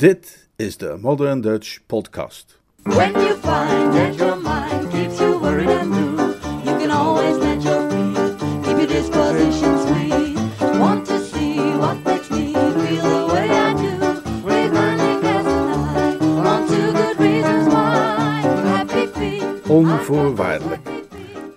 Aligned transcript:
Dit 0.00 0.48
is 0.56 0.76
de 0.76 0.96
Modern 1.00 1.40
Dutch 1.40 1.78
Podcast. 1.86 2.58
When 2.82 3.12
you 3.12 3.34
find 3.34 3.92
that 3.92 4.14
your 4.14 4.36
mind 4.36 4.90
keeps 4.90 5.18
you 5.18 5.38
worried 5.40 5.68
and 5.68 5.90
blue, 5.90 6.16
you 6.64 6.78
can 6.78 6.90
always 6.90 7.36
let 7.36 7.62
your 7.62 7.90
feet 7.90 8.38
keep 8.62 8.76
your 8.76 8.86
disposition 8.86 9.78
sweet. 9.78 10.78
Want 10.78 11.06
to 11.06 11.18
see 11.18 11.60
what 11.76 12.04
makes 12.04 12.30
me 12.30 12.52
feel 12.52 13.02
the 13.02 13.32
way 13.32 13.50
I 13.50 13.74
do? 13.74 13.98
We're 14.42 14.70
running 14.70 15.24
as 15.24 15.46
I 15.46 16.16
on 16.46 16.66
two 16.68 16.92
good 16.92 17.18
reasons 17.20 17.66
why. 17.66 18.40
Happy 18.64 19.06
feet. 19.06 19.68
Onvoorwaardelijk. 19.68 20.88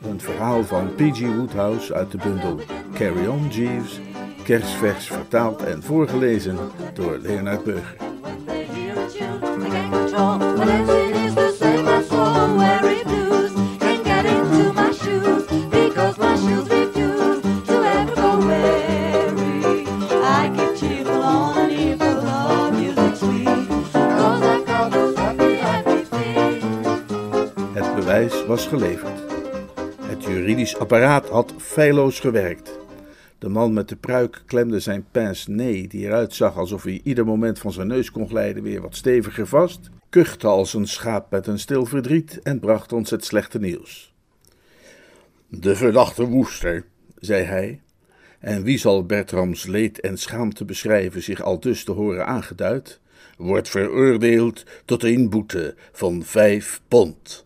Een 0.02 0.21
verhaal 0.21 0.64
van 0.64 0.96
P.G. 0.96 1.20
Woodhouse 1.20 1.94
uit 1.94 2.12
de 2.12 2.18
bundel 2.18 2.60
Carry 2.94 3.28
On 3.28 3.48
Jeeves, 3.48 4.00
kerstvers 4.44 5.07
vertaald 5.07 5.64
en 5.64 5.84
voorgelezen 5.84 6.57
door 6.94 7.18
Leonard 7.18 7.64
Beuger. 7.64 8.12
Apparaat 30.83 31.29
had 31.29 31.54
feilloos 31.57 32.19
gewerkt. 32.19 32.80
De 33.39 33.50
man 33.50 33.73
met 33.73 33.89
de 33.89 33.95
pruik 33.95 34.44
klemde 34.45 34.80
zijn 34.80 35.06
pince 35.11 35.52
nee, 35.52 35.88
die 35.88 36.06
eruit 36.06 36.33
zag 36.33 36.58
alsof 36.58 36.83
hij 36.83 37.02
ieder 37.03 37.25
moment 37.25 37.59
van 37.59 37.72
zijn 37.72 37.88
neus 37.88 38.11
kon 38.11 38.28
glijden, 38.28 38.64
weer 38.64 38.81
wat 38.81 38.95
steviger 38.95 39.47
vast, 39.47 39.89
kuchte 40.09 40.47
als 40.47 40.73
een 40.73 40.88
schaap 40.88 41.31
met 41.31 41.47
een 41.47 41.59
stil 41.59 41.86
verdriet 41.86 42.39
en 42.42 42.59
bracht 42.59 42.94
ons 42.94 43.09
het 43.09 43.26
slechte 43.26 43.59
nieuws. 43.59 44.14
De 45.48 45.76
verdachte 45.76 46.26
woester, 46.26 46.86
zei 47.20 47.44
hij, 47.44 47.81
en 48.39 48.64
wie 48.64 48.78
zal 48.78 49.06
Bertrams 49.06 49.66
leed 49.66 50.00
en 50.00 50.17
schaamte 50.17 50.66
beschrijven 50.66 51.23
zich 51.23 51.42
al 51.42 51.59
dus 51.59 51.84
te 51.84 51.92
horen 51.92 52.26
aangeduid, 52.26 53.00
wordt 53.38 53.70
veroordeeld 53.70 54.64
tot 54.86 55.04
een 55.04 55.30
boete 55.30 55.76
van 55.92 56.23
vijf 56.23 56.81
pond. 56.88 57.45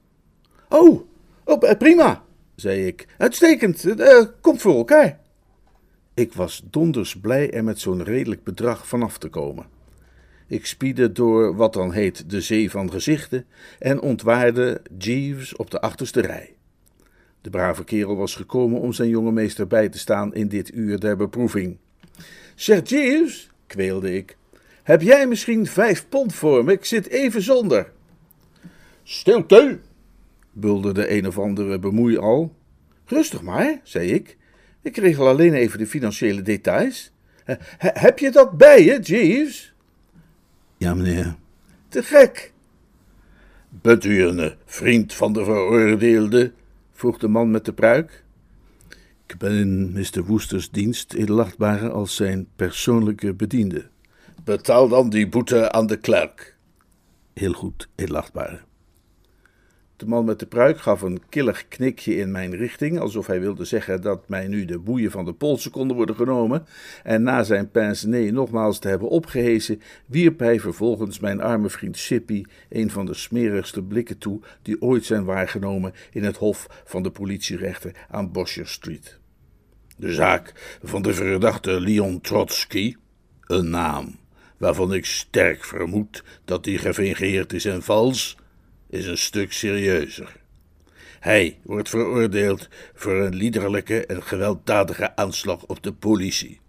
Oh, 0.69 1.01
oh 1.43 1.69
eh, 1.69 1.77
prima, 1.77 2.25
zei 2.57 2.85
ik. 2.87 3.07
Uitstekend, 3.17 3.99
eh, 3.99 4.25
komt 4.41 4.61
voor 4.61 4.75
elkaar. 4.75 5.19
Ik 6.13 6.33
was 6.33 6.63
donders 6.69 7.19
blij 7.19 7.51
er 7.51 7.63
met 7.63 7.79
zo'n 7.79 8.03
redelijk 8.03 8.43
bedrag 8.43 8.87
vanaf 8.87 9.17
te 9.17 9.29
komen. 9.29 9.65
Ik 10.47 10.65
spiedde 10.65 11.11
door 11.11 11.55
wat 11.55 11.73
dan 11.73 11.91
heet 11.91 12.29
de 12.29 12.41
zee 12.41 12.71
van 12.71 12.91
gezichten 12.91 13.45
en 13.79 14.01
ontwaarde 14.01 14.81
Jeeves 14.97 15.55
op 15.55 15.71
de 15.71 15.81
achterste 15.81 16.21
rij. 16.21 16.55
De 17.41 17.49
brave 17.49 17.83
kerel 17.83 18.15
was 18.15 18.35
gekomen 18.35 18.79
om 18.79 18.93
zijn 18.93 19.09
jonge 19.09 19.31
meester 19.31 19.67
bij 19.67 19.89
te 19.89 19.97
staan 19.97 20.33
in 20.33 20.47
dit 20.47 20.73
uur 20.73 20.99
der 20.99 21.17
beproeving. 21.17 21.77
Zeg 22.55 22.89
Jeeves, 22.89 23.49
kweelde 23.67 24.15
ik, 24.15 24.37
heb 24.83 25.01
jij 25.01 25.27
misschien 25.27 25.67
vijf 25.67 26.09
pond 26.09 26.33
voor 26.33 26.63
me? 26.63 26.71
Ik 26.71 26.85
zit 26.85 27.07
even 27.07 27.41
zonder. 27.41 27.91
Stilte, 29.03 29.79
bulderde 30.59 31.11
een 31.11 31.27
of 31.27 31.39
andere 31.39 31.79
bemoei 31.79 32.17
al. 32.17 32.55
Rustig 33.05 33.41
maar, 33.41 33.79
zei 33.83 34.11
ik. 34.11 34.37
Ik 34.81 34.97
regel 34.97 35.27
alleen 35.27 35.53
even 35.53 35.79
de 35.79 35.87
financiële 35.87 36.41
details. 36.41 37.11
He- 37.43 37.55
heb 37.77 38.19
je 38.19 38.31
dat 38.31 38.57
bij 38.57 38.83
je, 38.83 38.99
Jeeves? 38.99 39.73
Ja, 40.77 40.93
meneer. 40.93 41.35
Te 41.87 42.03
gek. 42.03 42.53
Bent 43.69 44.03
u 44.05 44.23
een 44.23 44.53
vriend 44.65 45.13
van 45.13 45.33
de 45.33 45.43
veroordeelde? 45.43 46.51
vroeg 46.91 47.17
de 47.17 47.27
man 47.27 47.51
met 47.51 47.65
de 47.65 47.73
pruik. 47.73 48.23
Ik 49.27 49.37
ben 49.37 49.51
in 49.51 49.91
Mr. 49.91 50.23
Woesters 50.25 50.71
dienst, 50.71 51.13
edelachtbare, 51.13 51.89
als 51.89 52.15
zijn 52.15 52.47
persoonlijke 52.55 53.33
bediende. 53.33 53.89
Betaal 54.43 54.87
dan 54.87 55.09
die 55.09 55.27
boete 55.29 55.71
aan 55.71 55.87
de 55.87 55.97
klerk. 55.97 56.55
Heel 57.33 57.53
goed, 57.53 57.89
edelachtbare. 57.95 58.59
De 59.97 60.05
man 60.05 60.25
met 60.25 60.39
de 60.39 60.45
pruik 60.45 60.79
gaf 60.79 61.01
een 61.01 61.21
killig 61.29 61.67
knikje 61.67 62.15
in 62.15 62.31
mijn 62.31 62.55
richting, 62.55 62.99
alsof 62.99 63.27
hij 63.27 63.39
wilde 63.39 63.65
zeggen 63.65 64.01
dat 64.01 64.29
mij 64.29 64.47
nu 64.47 64.65
de 64.65 64.79
boeien 64.79 65.11
van 65.11 65.25
de 65.25 65.33
polsen 65.33 65.71
konden 65.71 65.95
worden 65.95 66.15
genomen, 66.15 66.65
en 67.03 67.23
na 67.23 67.43
zijn 67.43 67.71
pince 67.71 68.07
nez 68.07 68.31
nogmaals 68.31 68.79
te 68.79 68.87
hebben 68.87 69.09
opgehezen, 69.09 69.81
wierp 70.05 70.39
hij 70.39 70.59
vervolgens 70.59 71.19
mijn 71.19 71.41
arme 71.41 71.69
vriend 71.69 71.97
Sippy 71.97 72.43
een 72.69 72.89
van 72.89 73.05
de 73.05 73.13
smerigste 73.13 73.83
blikken 73.83 74.17
toe 74.17 74.39
die 74.61 74.81
ooit 74.81 75.05
zijn 75.05 75.25
waargenomen 75.25 75.93
in 76.11 76.23
het 76.23 76.37
hof 76.37 76.83
van 76.85 77.03
de 77.03 77.11
politierechter 77.11 78.05
aan 78.09 78.31
Bosher 78.31 78.67
Street. 78.67 79.19
De 79.97 80.13
zaak 80.13 80.77
van 80.83 81.01
de 81.01 81.13
verdachte 81.13 81.79
Leon 81.79 82.21
Trotsky, 82.21 82.95
een 83.41 83.69
naam 83.69 84.15
waarvan 84.57 84.93
ik 84.93 85.05
sterk 85.05 85.63
vermoed 85.63 86.23
dat 86.45 86.63
die 86.63 86.77
gefingeerd 86.77 87.53
is 87.53 87.65
en 87.65 87.83
vals, 87.83 88.37
is 88.89 89.05
een 89.05 89.17
stuk 89.17 89.53
serieuzer. 89.53 90.35
Hij 91.19 91.59
wordt 91.63 91.89
veroordeeld 91.89 92.67
voor 92.93 93.21
een 93.21 93.35
liederlijke 93.35 94.05
en 94.05 94.23
gewelddadige 94.23 95.15
aanslag 95.15 95.65
op 95.65 95.83
de 95.83 95.93
politie. 95.93 96.59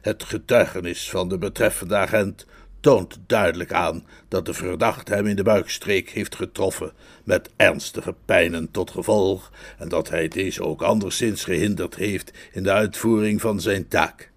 Het 0.00 0.24
getuigenis 0.24 1.10
van 1.10 1.28
de 1.28 1.38
betreffende 1.38 1.96
agent 1.96 2.46
toont 2.80 3.18
duidelijk 3.26 3.72
aan 3.72 4.06
dat 4.28 4.46
de 4.46 4.54
verdachte 4.54 5.14
hem 5.14 5.26
in 5.26 5.36
de 5.36 5.42
buikstreek 5.42 6.10
heeft 6.10 6.34
getroffen 6.34 6.92
met 7.24 7.50
ernstige 7.56 8.14
pijnen 8.24 8.70
tot 8.70 8.90
gevolg 8.90 9.52
en 9.78 9.88
dat 9.88 10.08
hij 10.08 10.28
deze 10.28 10.62
ook 10.62 10.82
anderszins 10.82 11.44
gehinderd 11.44 11.94
heeft 11.94 12.32
in 12.52 12.62
de 12.62 12.72
uitvoering 12.72 13.40
van 13.40 13.60
zijn 13.60 13.88
taak. 13.88 14.30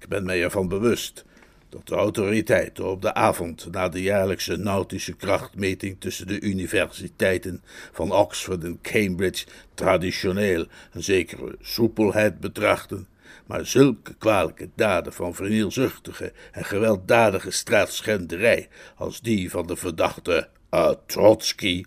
Ik 0.00 0.08
ben 0.08 0.24
mij 0.24 0.42
ervan 0.42 0.68
bewust 0.68 1.24
dat 1.68 1.86
de 1.86 1.94
autoriteiten 1.94 2.90
op 2.90 3.02
de 3.02 3.14
avond 3.14 3.68
na 3.70 3.88
de 3.88 4.02
jaarlijkse 4.02 4.56
nautische 4.56 5.12
krachtmeting 5.12 5.96
tussen 6.00 6.26
de 6.26 6.40
universiteiten 6.40 7.62
van 7.92 8.12
Oxford 8.12 8.64
en 8.64 8.78
Cambridge 8.82 9.46
traditioneel 9.74 10.66
een 10.92 11.02
zekere 11.02 11.56
soepelheid 11.60 12.40
betrachten, 12.40 13.08
maar 13.46 13.66
zulke 13.66 14.14
kwalijke 14.14 14.68
daden 14.74 15.12
van 15.12 15.34
vernielzuchtige 15.34 16.32
en 16.52 16.64
gewelddadige 16.64 17.50
straatschenderij 17.50 18.68
als 18.96 19.20
die 19.20 19.50
van 19.50 19.66
de 19.66 19.76
verdachte 19.76 20.48
uh, 20.70 20.90
Trotsky 21.06 21.84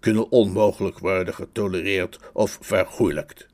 kunnen 0.00 0.30
onmogelijk 0.30 0.98
worden 0.98 1.34
getolereerd 1.34 2.18
of 2.32 2.58
vergoeilijkt. 2.60 3.46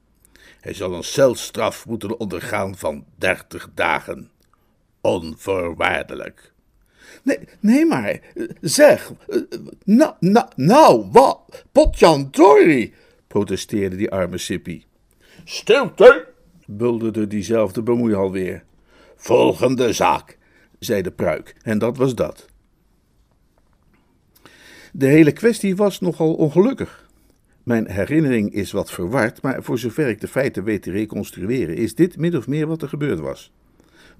Hij 0.60 0.74
zal 0.74 0.94
een 0.94 1.04
celstraf 1.04 1.86
moeten 1.86 2.18
ondergaan 2.20 2.76
van 2.76 3.04
dertig 3.16 3.68
dagen 3.74 4.30
onvoorwaardelijk. 5.00 6.52
Nee, 7.22 7.38
nee 7.60 7.84
maar, 7.84 8.08
eh, 8.08 8.44
zeg, 8.60 9.12
nou, 9.84 10.14
nou, 10.18 10.46
nou, 10.56 11.08
wat, 11.12 11.64
potjandori, 11.72 12.94
protesteerde 13.26 13.96
die 13.96 14.10
arme 14.10 14.38
Sippy. 14.38 14.82
Stilte, 15.44 16.28
bulderde 16.66 17.26
diezelfde 17.26 17.82
bemoei 17.82 18.14
alweer. 18.14 18.64
Volgende 19.16 19.92
zaak, 19.92 20.38
zei 20.78 21.02
de 21.02 21.10
pruik, 21.10 21.56
en 21.62 21.78
dat 21.78 21.96
was 21.96 22.14
dat. 22.14 22.46
De 24.92 25.06
hele 25.06 25.32
kwestie 25.32 25.76
was 25.76 26.00
nogal 26.00 26.34
ongelukkig. 26.34 27.08
Mijn 27.62 27.90
herinnering 27.90 28.52
is 28.52 28.72
wat 28.72 28.90
verward, 28.90 29.42
maar 29.42 29.62
voor 29.62 29.78
zover 29.78 30.08
ik 30.08 30.20
de 30.20 30.28
feiten 30.28 30.64
weet 30.64 30.82
te 30.82 30.90
reconstrueren, 30.90 31.76
is 31.76 31.94
dit 31.94 32.16
min 32.16 32.36
of 32.36 32.46
meer 32.46 32.66
wat 32.66 32.82
er 32.82 32.88
gebeurd 32.88 33.18
was 33.18 33.52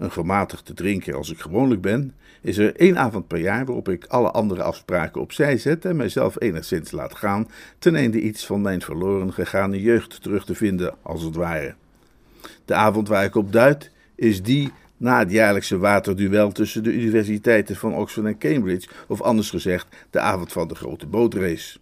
een 0.00 0.12
gematigde 0.12 0.74
drinker 0.74 1.14
als 1.14 1.30
ik 1.30 1.38
gewoonlijk 1.38 1.80
ben, 1.80 2.14
is 2.40 2.58
er 2.58 2.76
één 2.76 2.98
avond 2.98 3.26
per 3.26 3.38
jaar 3.38 3.64
waarop 3.64 3.88
ik 3.88 4.04
alle 4.04 4.30
andere 4.30 4.62
afspraken 4.62 5.20
opzij 5.20 5.58
zet 5.58 5.84
en 5.84 5.96
mijzelf 5.96 6.40
enigszins 6.40 6.90
laat 6.90 7.14
gaan, 7.14 7.48
ten 7.78 7.94
einde 7.94 8.20
iets 8.20 8.46
van 8.46 8.62
mijn 8.62 8.82
verloren 8.82 9.32
gegane 9.32 9.80
jeugd 9.82 10.22
terug 10.22 10.44
te 10.44 10.54
vinden, 10.54 10.94
als 11.02 11.22
het 11.22 11.34
ware. 11.34 11.74
De 12.64 12.74
avond 12.74 13.08
waar 13.08 13.24
ik 13.24 13.34
op 13.34 13.52
duid, 13.52 13.90
is 14.14 14.42
die 14.42 14.72
na 14.96 15.18
het 15.18 15.30
jaarlijkse 15.30 15.78
waterduel 15.78 16.52
tussen 16.52 16.82
de 16.82 16.92
universiteiten 16.92 17.76
van 17.76 17.94
Oxford 17.94 18.26
en 18.26 18.38
Cambridge, 18.38 18.88
of 19.06 19.20
anders 19.20 19.50
gezegd, 19.50 19.86
de 20.10 20.20
avond 20.20 20.52
van 20.52 20.68
de 20.68 20.74
grote 20.74 21.06
bootrace. 21.06 21.78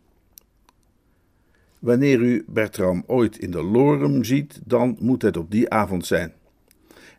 Wanneer 1.78 2.20
u 2.20 2.44
Bertram 2.46 3.04
ooit 3.06 3.38
in 3.38 3.50
de 3.50 3.62
Lorem 3.62 4.24
ziet, 4.24 4.60
dan 4.64 4.96
moet 5.00 5.22
het 5.22 5.36
op 5.36 5.50
die 5.50 5.70
avond 5.70 6.06
zijn. 6.06 6.32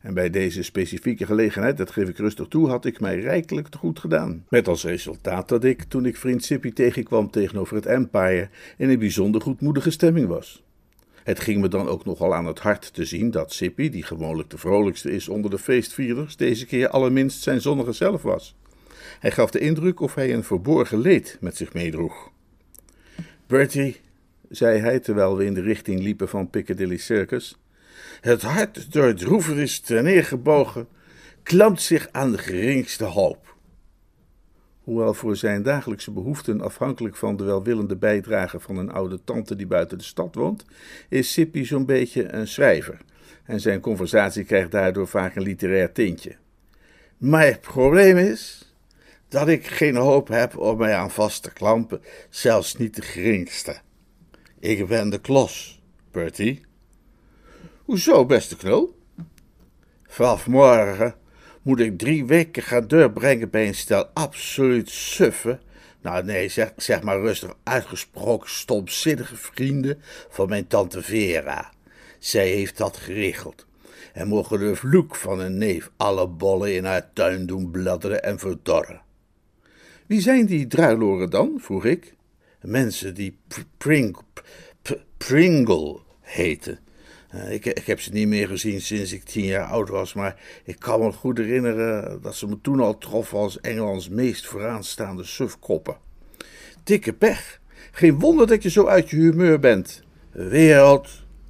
En 0.02 0.14
bij 0.14 0.30
deze 0.30 0.64
specifieke 0.64 1.26
gelegenheid, 1.26 1.78
dat 1.78 1.92
geef 1.92 2.10
ik 2.10 2.18
rustig 2.18 2.48
toe, 2.48 2.70
had 2.70 2.86
ik 2.86 3.00
mij 3.00 3.20
rijkelijk 3.20 3.68
te 3.68 3.78
goed 3.78 4.00
gedaan. 4.00 4.46
Met 4.50 4.68
als 4.68 4.84
resultaat 4.84 5.50
dat 5.50 5.64
ik, 5.64 5.84
toen 5.84 6.06
ik 6.06 6.18
vriend 6.18 6.44
Sippy 6.44 6.74
tegenkwam 6.74 7.32
tegenover 7.32 7.76
het 7.76 7.86
Empire, 7.86 8.50
in 8.78 8.90
een 8.90 9.00
bijzonder 9.00 9.42
goedmoedige 9.42 9.92
stemming 9.92 10.28
was. 10.28 10.64
Het 11.24 11.40
ging 11.40 11.62
me 11.62 11.68
dan 11.68 11.88
ook 11.88 12.06
nogal 12.06 12.36
aan 12.36 12.46
het 12.46 12.60
hart 12.60 12.94
te 12.94 13.06
zien 13.06 13.32
dat 13.32 13.54
Sippy, 13.54 13.90
die 13.90 14.04
gewoonlijk 14.04 14.50
de 14.50 14.58
vrolijkste 14.58 15.12
is 15.12 15.30
onder 15.30 15.52
de 15.52 15.60
feestvierders, 15.60 16.36
deze 16.36 16.66
keer 16.66 16.90
allerminst 16.90 17.42
zijn 17.42 17.62
zonnige 17.62 17.92
zelf 17.92 18.22
was. 18.22 18.56
Hij 19.20 19.32
gaf 19.32 19.52
de 19.52 19.60
indruk 19.60 20.00
of 20.00 20.16
hij 20.16 20.34
een 20.34 20.44
verborgen 20.44 21.00
leed 21.00 21.38
met 21.42 21.58
zich 21.58 21.74
meedroeg. 21.74 22.32
Bertie, 23.48 24.00
zei 24.50 24.80
hij 24.80 25.00
terwijl 25.00 25.38
we 25.38 25.46
in 25.46 25.54
de 25.54 25.62
richting 25.62 26.00
liepen 26.00 26.30
van 26.30 26.50
Piccadilly 26.50 26.98
Circus, 26.98 27.58
het 28.22 28.42
hart 28.42 28.94
door 28.94 29.06
het 29.06 29.18
droevenis 29.18 29.82
neergebogen, 29.88 30.88
klampt 31.44 31.82
zich 31.82 32.08
aan 32.12 32.32
de 32.32 32.38
geringste 32.38 33.04
hoop. 33.04 33.58
Hoewel 34.84 35.14
voor 35.14 35.36
zijn 35.36 35.64
dagelijkse 35.64 36.12
behoeften 36.12 36.62
afhankelijk 36.62 37.16
van 37.16 37.36
de 37.36 37.44
welwillende 37.44 37.96
bijdrage 37.96 38.60
van 38.60 38.78
een 38.78 38.92
oude 38.92 39.20
tante 39.24 39.56
die 39.56 39.68
buiten 39.68 39.98
de 39.98 40.04
stad 40.04 40.36
woont, 40.36 40.66
is 41.10 41.32
Sippy 41.32 41.64
zo'n 41.64 41.86
beetje 41.86 42.34
een 42.34 42.48
schrijver. 42.48 42.98
En 43.44 43.60
zijn 43.60 43.80
conversatie 43.80 44.44
krijgt 44.44 44.72
daardoor 44.72 45.08
vaak 45.08 45.36
een 45.36 45.42
literair 45.42 45.92
tintje. 45.92 46.36
Het 47.20 47.62
probleem 47.62 48.18
is 48.18 48.74
dat 49.28 49.48
ik 49.48 49.68
geen 49.68 49.96
hoop 49.96 50.28
heb 50.28 50.58
om 50.58 50.78
mij 50.78 50.96
aan 50.96 51.12
vast 51.12 51.44
te 51.44 51.54
klampen, 51.54 52.02
zelfs 52.30 52.76
niet 52.76 52.96
de 52.96 53.02
geringste. 53.02 53.78
Ik 54.60 54.88
ben 54.88 55.10
de 55.10 55.20
klos, 55.20 55.82
Bertie. 56.12 56.69
Hoezo, 57.90 58.26
beste 58.26 58.56
knul? 58.56 58.98
Vanaf 60.08 60.48
morgen 60.48 61.16
moet 61.62 61.80
ik 61.80 61.98
drie 61.98 62.26
weken 62.26 62.64
gaan 62.64 62.88
doorbrengen 62.88 63.50
bij 63.50 63.68
een 63.68 63.76
stel 63.76 64.06
absoluut 64.14 64.90
suffe, 64.90 65.60
nou 66.02 66.24
nee, 66.24 66.50
zeg, 66.50 66.74
zeg 66.76 67.02
maar 67.02 67.20
rustig 67.20 67.56
uitgesproken 67.64 68.50
stomzinnige 68.50 69.36
vrienden 69.36 70.02
van 70.30 70.50
mijn 70.50 70.68
tante 70.68 71.02
Vera. 71.02 71.72
Zij 72.20 72.48
heeft 72.48 72.78
dat 72.78 72.98
geregeld. 72.98 73.66
En 74.14 74.28
mogen 74.28 74.60
de 74.60 74.76
vloek 74.76 75.16
van 75.16 75.40
een 75.40 75.58
neef 75.58 75.92
alle 75.98 76.28
bollen 76.28 76.76
in 76.76 76.86
haar 76.86 77.14
tuin 77.14 77.46
doen 77.46 77.72
bladderen 77.72 78.24
en 78.24 78.40
verdorren. 78.40 79.02
Wie 80.06 80.22
zijn 80.22 80.46
die 80.46 80.68
druiloren 80.68 81.30
dan? 81.30 81.58
vroeg 81.62 81.86
ik. 81.86 82.16
Mensen 82.62 83.14
die 83.14 83.38
pr 83.48 83.60
pring, 83.78 84.18
pr 84.82 84.94
Pringle 85.18 86.00
heten. 86.22 86.80
Uh, 87.36 87.52
ik, 87.52 87.66
ik, 87.66 87.86
heb 87.86 88.00
ze 88.02 88.12
niet 88.12 88.28
meer 88.28 88.48
gezien 88.48 88.82
sinds 88.82 89.14
ik 89.14 89.24
tien 89.24 89.46
jaar 89.46 89.68
oud 89.68 89.90
was, 89.90 90.14
maar 90.14 90.42
ik 90.64 90.80
kan 90.80 91.00
me 91.00 91.12
goed 91.12 91.38
herinneren 91.38 92.22
dat 92.22 92.36
ze 92.36 92.48
me 92.48 92.62
toen 92.62 92.80
al 92.80 92.98
troffen 92.98 93.38
als 93.38 93.62
Engelands 93.62 94.10
meest 94.10 94.46
vooraanstaande 94.48 95.24
sufkoppen. 95.24 95.98
Dikke 96.84 97.14
pech. 97.14 97.60
Geen 97.92 98.20
wonder 98.20 98.48
dat 98.48 98.64
je 98.64 98.70
zo 98.70 98.86
uit 98.88 99.10
je 99.10 99.16
humeur 99.16 99.60
bent. 99.60 100.04
Wereld, 100.32 101.10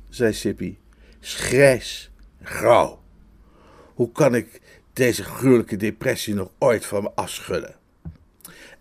zei 0.09 0.33
Sippy, 0.33 0.77
is 1.21 1.35
grijs. 1.35 2.11
Hoe 3.93 4.11
kan 4.11 4.35
ik 4.35 4.61
deze 4.93 5.23
gruwelijke 5.23 5.77
depressie 5.77 6.33
nog 6.33 6.51
ooit 6.57 6.85
van 6.85 7.03
me 7.03 7.11
afschudden? 7.15 7.75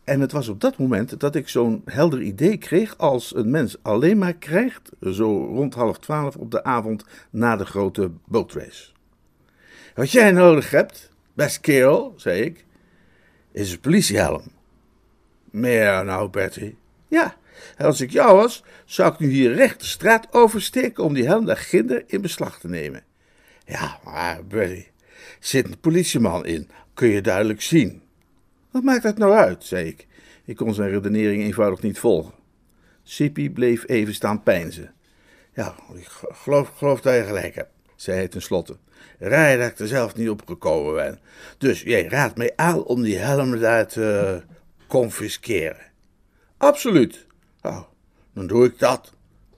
En 0.08 0.20
het 0.20 0.32
was 0.32 0.49
op 0.49 0.60
dat 0.60 0.78
moment 0.78 1.20
dat 1.20 1.34
ik 1.34 1.49
zo'n 1.49 1.82
helder 1.84 2.20
idee 2.20 2.56
kreeg 2.56 2.99
als 2.99 3.34
een 3.37 3.50
mens 3.50 3.76
alleen 3.82 4.19
maar 4.19 4.34
krijgt, 4.34 4.90
zo 5.00 5.44
rond 5.44 5.75
half 5.75 5.99
twaalf 5.99 6.37
op 6.37 6.50
de 6.50 6.64
avond 6.64 7.05
na 7.31 7.56
de 7.56 7.64
grote 7.64 8.10
bootrace. 8.25 8.93
Wat 9.94 10.10
jij 10.10 10.31
nodig 10.31 10.70
hebt, 10.70 11.10
best 11.34 11.60
kerel, 11.60 12.14
zei 12.16 12.43
ik, 12.43 12.64
is 13.52 13.72
een 13.72 13.81
politiehelm. 13.81 14.43
Meer 15.50 16.05
nou, 16.05 16.31
Bertie. 16.31 16.76
Ja, 17.08 17.37
en 17.76 17.87
als 17.87 18.00
ik 18.00 18.10
jou 18.10 18.37
was, 18.37 18.64
zou 18.84 19.12
ik 19.12 19.19
nu 19.19 19.28
hier 19.28 19.55
recht 19.55 19.81
de 19.81 19.87
straat 19.87 20.26
oversteken 20.31 21.05
om 21.05 21.14
die 21.14 21.26
helm 21.26 21.44
daar 21.44 21.56
ginder 21.56 22.05
in 22.06 22.20
beslag 22.20 22.58
te 22.58 22.69
nemen. 22.69 23.02
Ja, 23.64 23.99
maar 24.05 24.44
Bertie, 24.46 24.90
zit 25.40 25.66
een 25.66 25.81
politieman 25.81 26.46
in, 26.46 26.70
kun 26.94 27.08
je 27.08 27.20
duidelijk 27.20 27.62
zien. 27.62 28.02
Wat 28.79 28.87
maakt 28.87 29.03
dat 29.03 29.19
nou 29.19 29.33
uit, 29.33 29.65
zei 29.65 29.87
ik. 29.87 30.07
Ik 30.45 30.57
kon 30.57 30.75
zijn 30.75 30.91
redenering 30.91 31.43
eenvoudig 31.43 31.83
niet 31.83 31.99
volgen. 31.99 32.35
Sippy 33.03 33.51
bleef 33.51 33.89
even 33.89 34.15
staan 34.15 34.43
peinzen. 34.43 34.95
Ja, 35.53 35.75
ik 35.95 36.07
geloof, 36.09 36.69
geloof 36.69 37.01
dat 37.01 37.15
je 37.15 37.23
gelijk 37.23 37.55
hebt, 37.55 37.71
zei 37.97 38.17
hij 38.17 38.29
tenslotte. 38.29 38.77
Rij 39.19 39.57
dat 39.57 39.71
ik 39.71 39.79
er 39.79 39.89
zelf 39.89 40.15
niet 40.17 40.29
op 40.29 40.47
gekomen 40.47 40.95
ben. 40.95 41.19
Dus 41.59 41.83
jij 41.83 42.09
raadt 42.09 42.37
mij 42.37 42.53
aan 42.57 42.85
om 42.85 43.03
die 43.03 43.17
helm 43.17 43.59
daar 43.59 43.87
te 43.87 44.43
confisceren. 44.87 45.93
Absoluut. 46.57 47.27
Oh, 47.63 47.83
dan 48.33 48.47
doe 48.47 48.65
ik 48.65 48.79
dat, 48.79 49.13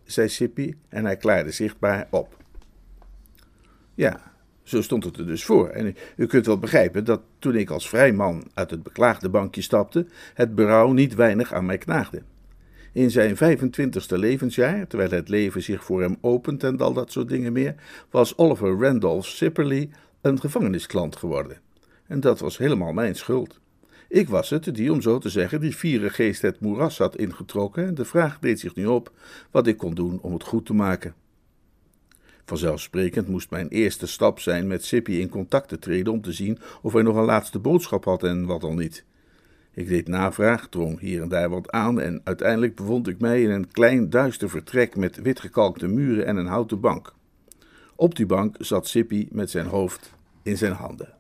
zei 0.05 0.29
Sippy 0.29 0.75
en 0.89 1.05
hij 1.05 1.17
klaarde 1.17 1.51
zichtbaar 1.51 2.07
op. 2.11 2.37
Ja, 3.95 4.30
zo 4.71 4.83
stond 4.83 5.05
het 5.05 5.17
er 5.17 5.27
dus 5.27 5.45
voor. 5.45 5.69
En 5.69 5.97
u 6.17 6.27
kunt 6.27 6.47
wel 6.47 6.59
begrijpen 6.59 7.05
dat 7.05 7.21
toen 7.39 7.57
ik 7.57 7.71
als 7.71 7.89
vrij 7.89 8.13
man 8.13 8.45
uit 8.55 8.71
het 8.71 8.83
beklaagde 8.83 9.29
bankje 9.29 9.63
stapte, 9.63 10.07
het 10.35 10.55
berouw 10.55 10.93
niet 10.93 11.15
weinig 11.15 11.53
aan 11.53 11.67
mij 11.67 11.79
knaagde. 11.79 12.23
In 12.93 13.11
zijn 13.11 13.37
25ste 13.37 14.17
levensjaar, 14.17 14.87
terwijl 14.87 15.11
het 15.11 15.29
leven 15.29 15.63
zich 15.63 15.85
voor 15.85 16.01
hem 16.01 16.17
opent 16.21 16.65
en 16.65 16.79
al 16.79 16.93
dat 16.93 17.13
soort 17.13 17.29
dingen 17.29 17.53
meer, 17.53 17.75
was 18.11 18.39
Oliver 18.39 18.79
Randolph 18.79 19.27
Sipperley 19.27 19.91
een 20.21 20.41
gevangenisklant 20.41 21.17
geworden. 21.17 21.59
En 22.07 22.21
dat 22.21 22.41
was 22.41 22.59
helemaal 22.59 22.93
mijn 22.93 23.15
schuld. 23.15 23.61
Ik 24.09 24.29
was 24.29 24.51
het 24.51 24.75
die, 24.75 24.93
om 24.93 25.01
zo 25.01 25.19
te 25.19 25.29
zeggen, 25.29 25.61
die 25.61 25.77
vieren 25.77 26.11
geest 26.11 26.43
het 26.43 26.61
moeras 26.61 26.99
had 26.99 27.17
ingetrokken 27.17 27.87
en 27.87 27.95
de 27.95 28.05
vraag 28.05 28.39
deed 28.39 28.61
zich 28.61 28.75
nu 28.75 28.87
op 28.87 29.13
wat 29.51 29.67
ik 29.67 29.77
kon 29.77 29.95
doen 29.95 30.19
om 30.21 30.33
het 30.33 30.43
goed 30.43 30.67
te 30.67 30.75
maken. 30.75 31.15
Vanzelfsprekend 32.51 33.29
moest 33.29 33.51
mijn 33.51 33.69
eerste 33.69 34.07
stap 34.07 34.41
zijn 34.41 34.67
met 34.67 34.85
Sippy 34.85 35.13
in 35.13 35.29
contact 35.29 35.69
te 35.69 35.79
treden 35.79 36.13
om 36.13 36.21
te 36.21 36.33
zien 36.33 36.59
of 36.83 36.93
hij 36.93 37.03
nog 37.03 37.17
een 37.17 37.25
laatste 37.25 37.59
boodschap 37.59 38.05
had 38.05 38.23
en 38.23 38.47
wat 38.47 38.63
al 38.63 38.75
niet. 38.75 39.05
Ik 39.75 39.89
deed 39.89 40.09
navraag, 40.09 40.69
drong 40.69 41.01
hier 41.01 41.23
en 41.23 41.29
daar 41.29 41.49
wat 41.49 41.71
aan 41.71 42.01
en 42.01 42.21
uiteindelijk 42.25 42.75
bevond 42.75 43.09
ik 43.09 43.21
mij 43.21 43.43
in 43.43 43.51
een 43.51 43.71
klein 43.71 44.11
duister 44.11 44.51
vertrek 44.51 44.97
met 44.97 45.23
witgekalkte 45.23 45.89
muren 45.89 46.27
en 46.27 46.37
een 46.37 46.47
houten 46.47 46.81
bank. 46.81 47.15
Op 47.95 48.17
die 48.17 48.27
bank 48.27 48.57
zat 48.59 48.89
Sippy 48.89 49.29
met 49.31 49.51
zijn 49.51 49.67
hoofd 49.67 50.13
in 50.43 50.57
zijn 50.57 50.73
handen. 50.73 51.15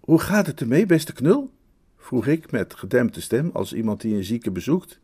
Hoe 0.00 0.20
gaat 0.20 0.46
het 0.46 0.60
ermee, 0.60 0.86
beste 0.86 1.12
knul? 1.12 1.50
vroeg 1.96 2.26
ik 2.26 2.50
met 2.50 2.74
gedempte 2.74 3.20
stem 3.20 3.50
als 3.52 3.72
iemand 3.72 4.00
die 4.00 4.14
een 4.14 4.24
zieke 4.24 4.50
bezoekt. 4.50 5.00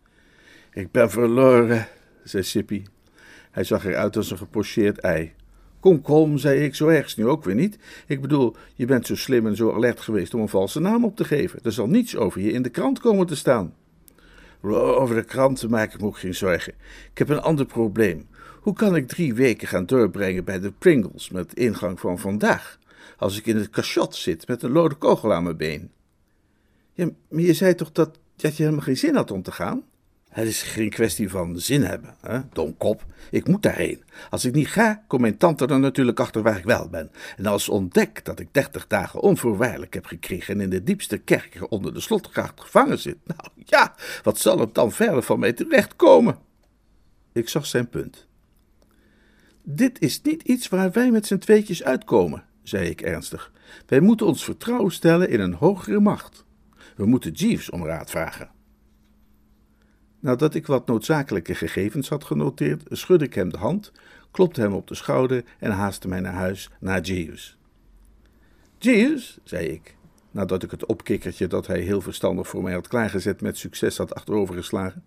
Ik 0.72 0.90
ben 0.90 1.10
verloren, 1.10 1.86
zei 2.24 2.42
Sippy 2.42 2.82
hij 3.52 3.64
zag 3.64 3.84
eruit 3.84 4.16
als 4.16 4.30
een 4.30 4.38
gepocheerd 4.38 4.98
ei. 4.98 5.32
Kom, 5.80 6.02
kom, 6.02 6.38
zei 6.38 6.64
ik, 6.64 6.74
zo 6.74 6.88
erg 6.88 7.16
nu 7.16 7.26
ook 7.26 7.44
weer 7.44 7.54
niet. 7.54 7.78
Ik 8.06 8.20
bedoel, 8.20 8.56
je 8.74 8.86
bent 8.86 9.06
zo 9.06 9.16
slim 9.16 9.46
en 9.46 9.56
zo 9.56 9.72
alert 9.72 10.00
geweest 10.00 10.34
om 10.34 10.40
een 10.40 10.48
valse 10.48 10.80
naam 10.80 11.04
op 11.04 11.16
te 11.16 11.24
geven. 11.24 11.58
Er 11.62 11.72
zal 11.72 11.86
niets 11.86 12.16
over 12.16 12.40
je 12.40 12.52
in 12.52 12.62
de 12.62 12.68
krant 12.68 13.00
komen 13.00 13.26
te 13.26 13.36
staan. 13.36 13.74
Over 14.70 15.14
de 15.14 15.24
kranten 15.24 15.70
maak 15.70 15.94
ik 15.94 16.00
me 16.00 16.06
ook 16.06 16.18
geen 16.18 16.34
zorgen. 16.34 16.72
Ik 17.10 17.18
heb 17.18 17.28
een 17.28 17.40
ander 17.40 17.66
probleem. 17.66 18.26
Hoe 18.60 18.74
kan 18.74 18.96
ik 18.96 19.08
drie 19.08 19.34
weken 19.34 19.68
gaan 19.68 19.86
doorbrengen 19.86 20.44
bij 20.44 20.60
de 20.60 20.72
Pringles 20.78 21.30
met 21.30 21.54
ingang 21.54 22.00
van 22.00 22.18
vandaag, 22.18 22.78
als 23.16 23.38
ik 23.38 23.46
in 23.46 23.56
het 23.56 23.70
cachot 23.70 24.14
zit 24.14 24.48
met 24.48 24.62
een 24.62 24.70
lode 24.70 24.94
kogel 24.94 25.32
aan 25.32 25.42
mijn 25.42 25.56
been? 25.56 25.90
Ja, 26.92 27.08
maar 27.28 27.40
je 27.40 27.54
zei 27.54 27.74
toch 27.74 27.92
dat, 27.92 28.18
dat 28.36 28.56
je 28.56 28.62
helemaal 28.62 28.84
geen 28.84 28.96
zin 28.96 29.14
had 29.14 29.30
om 29.30 29.42
te 29.42 29.52
gaan? 29.52 29.82
Het 30.32 30.48
is 30.48 30.62
geen 30.62 30.90
kwestie 30.90 31.30
van 31.30 31.60
zin 31.60 31.82
hebben, 31.82 32.14
hè? 32.20 32.40
domkop. 32.52 33.04
Ik 33.30 33.48
moet 33.48 33.62
daarheen. 33.62 34.02
Als 34.30 34.44
ik 34.44 34.54
niet 34.54 34.68
ga, 34.68 35.04
komt 35.06 35.20
mijn 35.20 35.36
tante 35.36 35.66
er 35.66 35.78
natuurlijk 35.78 36.20
achter 36.20 36.42
waar 36.42 36.58
ik 36.58 36.64
wel 36.64 36.88
ben. 36.88 37.10
En 37.36 37.46
als 37.46 37.64
ze 37.64 37.72
ontdekt 37.72 38.24
dat 38.24 38.38
ik 38.38 38.48
dertig 38.50 38.86
dagen 38.86 39.20
onvoorwaardelijk 39.20 39.94
heb 39.94 40.06
gekregen 40.06 40.54
en 40.54 40.60
in 40.60 40.70
de 40.70 40.82
diepste 40.82 41.18
kerker 41.18 41.66
onder 41.66 41.94
de 41.94 42.00
slotgracht 42.00 42.60
gevangen 42.60 42.98
zit, 42.98 43.16
nou 43.36 43.48
ja, 43.54 43.94
wat 44.22 44.38
zal 44.38 44.60
er 44.60 44.72
dan 44.72 44.92
verder 44.92 45.22
van 45.22 45.38
mij 45.38 45.52
terechtkomen? 45.52 46.38
Ik 47.32 47.48
zag 47.48 47.66
zijn 47.66 47.88
punt. 47.88 48.26
Dit 49.62 50.00
is 50.00 50.22
niet 50.22 50.42
iets 50.42 50.68
waar 50.68 50.92
wij 50.92 51.10
met 51.10 51.26
z'n 51.26 51.38
tweetjes 51.38 51.82
uitkomen, 51.82 52.44
zei 52.62 52.88
ik 52.88 53.00
ernstig. 53.00 53.52
Wij 53.86 54.00
moeten 54.00 54.26
ons 54.26 54.44
vertrouwen 54.44 54.92
stellen 54.92 55.28
in 55.28 55.40
een 55.40 55.54
hogere 55.54 56.00
macht. 56.00 56.44
We 56.96 57.06
moeten 57.06 57.32
Jeeves 57.32 57.70
om 57.70 57.84
raad 57.84 58.10
vragen. 58.10 58.60
Nadat 60.22 60.54
ik 60.54 60.66
wat 60.66 60.86
noodzakelijke 60.86 61.54
gegevens 61.54 62.08
had 62.08 62.24
genoteerd, 62.24 62.82
schudde 62.90 63.24
ik 63.24 63.34
hem 63.34 63.48
de 63.52 63.58
hand, 63.58 63.92
klopte 64.30 64.60
hem 64.60 64.72
op 64.72 64.86
de 64.86 64.94
schouder 64.94 65.44
en 65.58 65.70
haastte 65.70 66.08
mij 66.08 66.20
naar 66.20 66.32
huis, 66.32 66.70
naar 66.80 67.00
Jeeves. 67.00 67.56
Jeeves, 68.78 69.38
zei 69.44 69.66
ik, 69.66 69.96
nadat 70.30 70.62
ik 70.62 70.70
het 70.70 70.86
opkikkertje 70.86 71.46
dat 71.46 71.66
hij 71.66 71.80
heel 71.80 72.00
verstandig 72.00 72.48
voor 72.48 72.62
mij 72.62 72.72
had 72.72 72.88
klaargezet 72.88 73.40
met 73.40 73.58
succes 73.58 73.96
had 73.96 74.14
achterovergeslagen. 74.14 75.04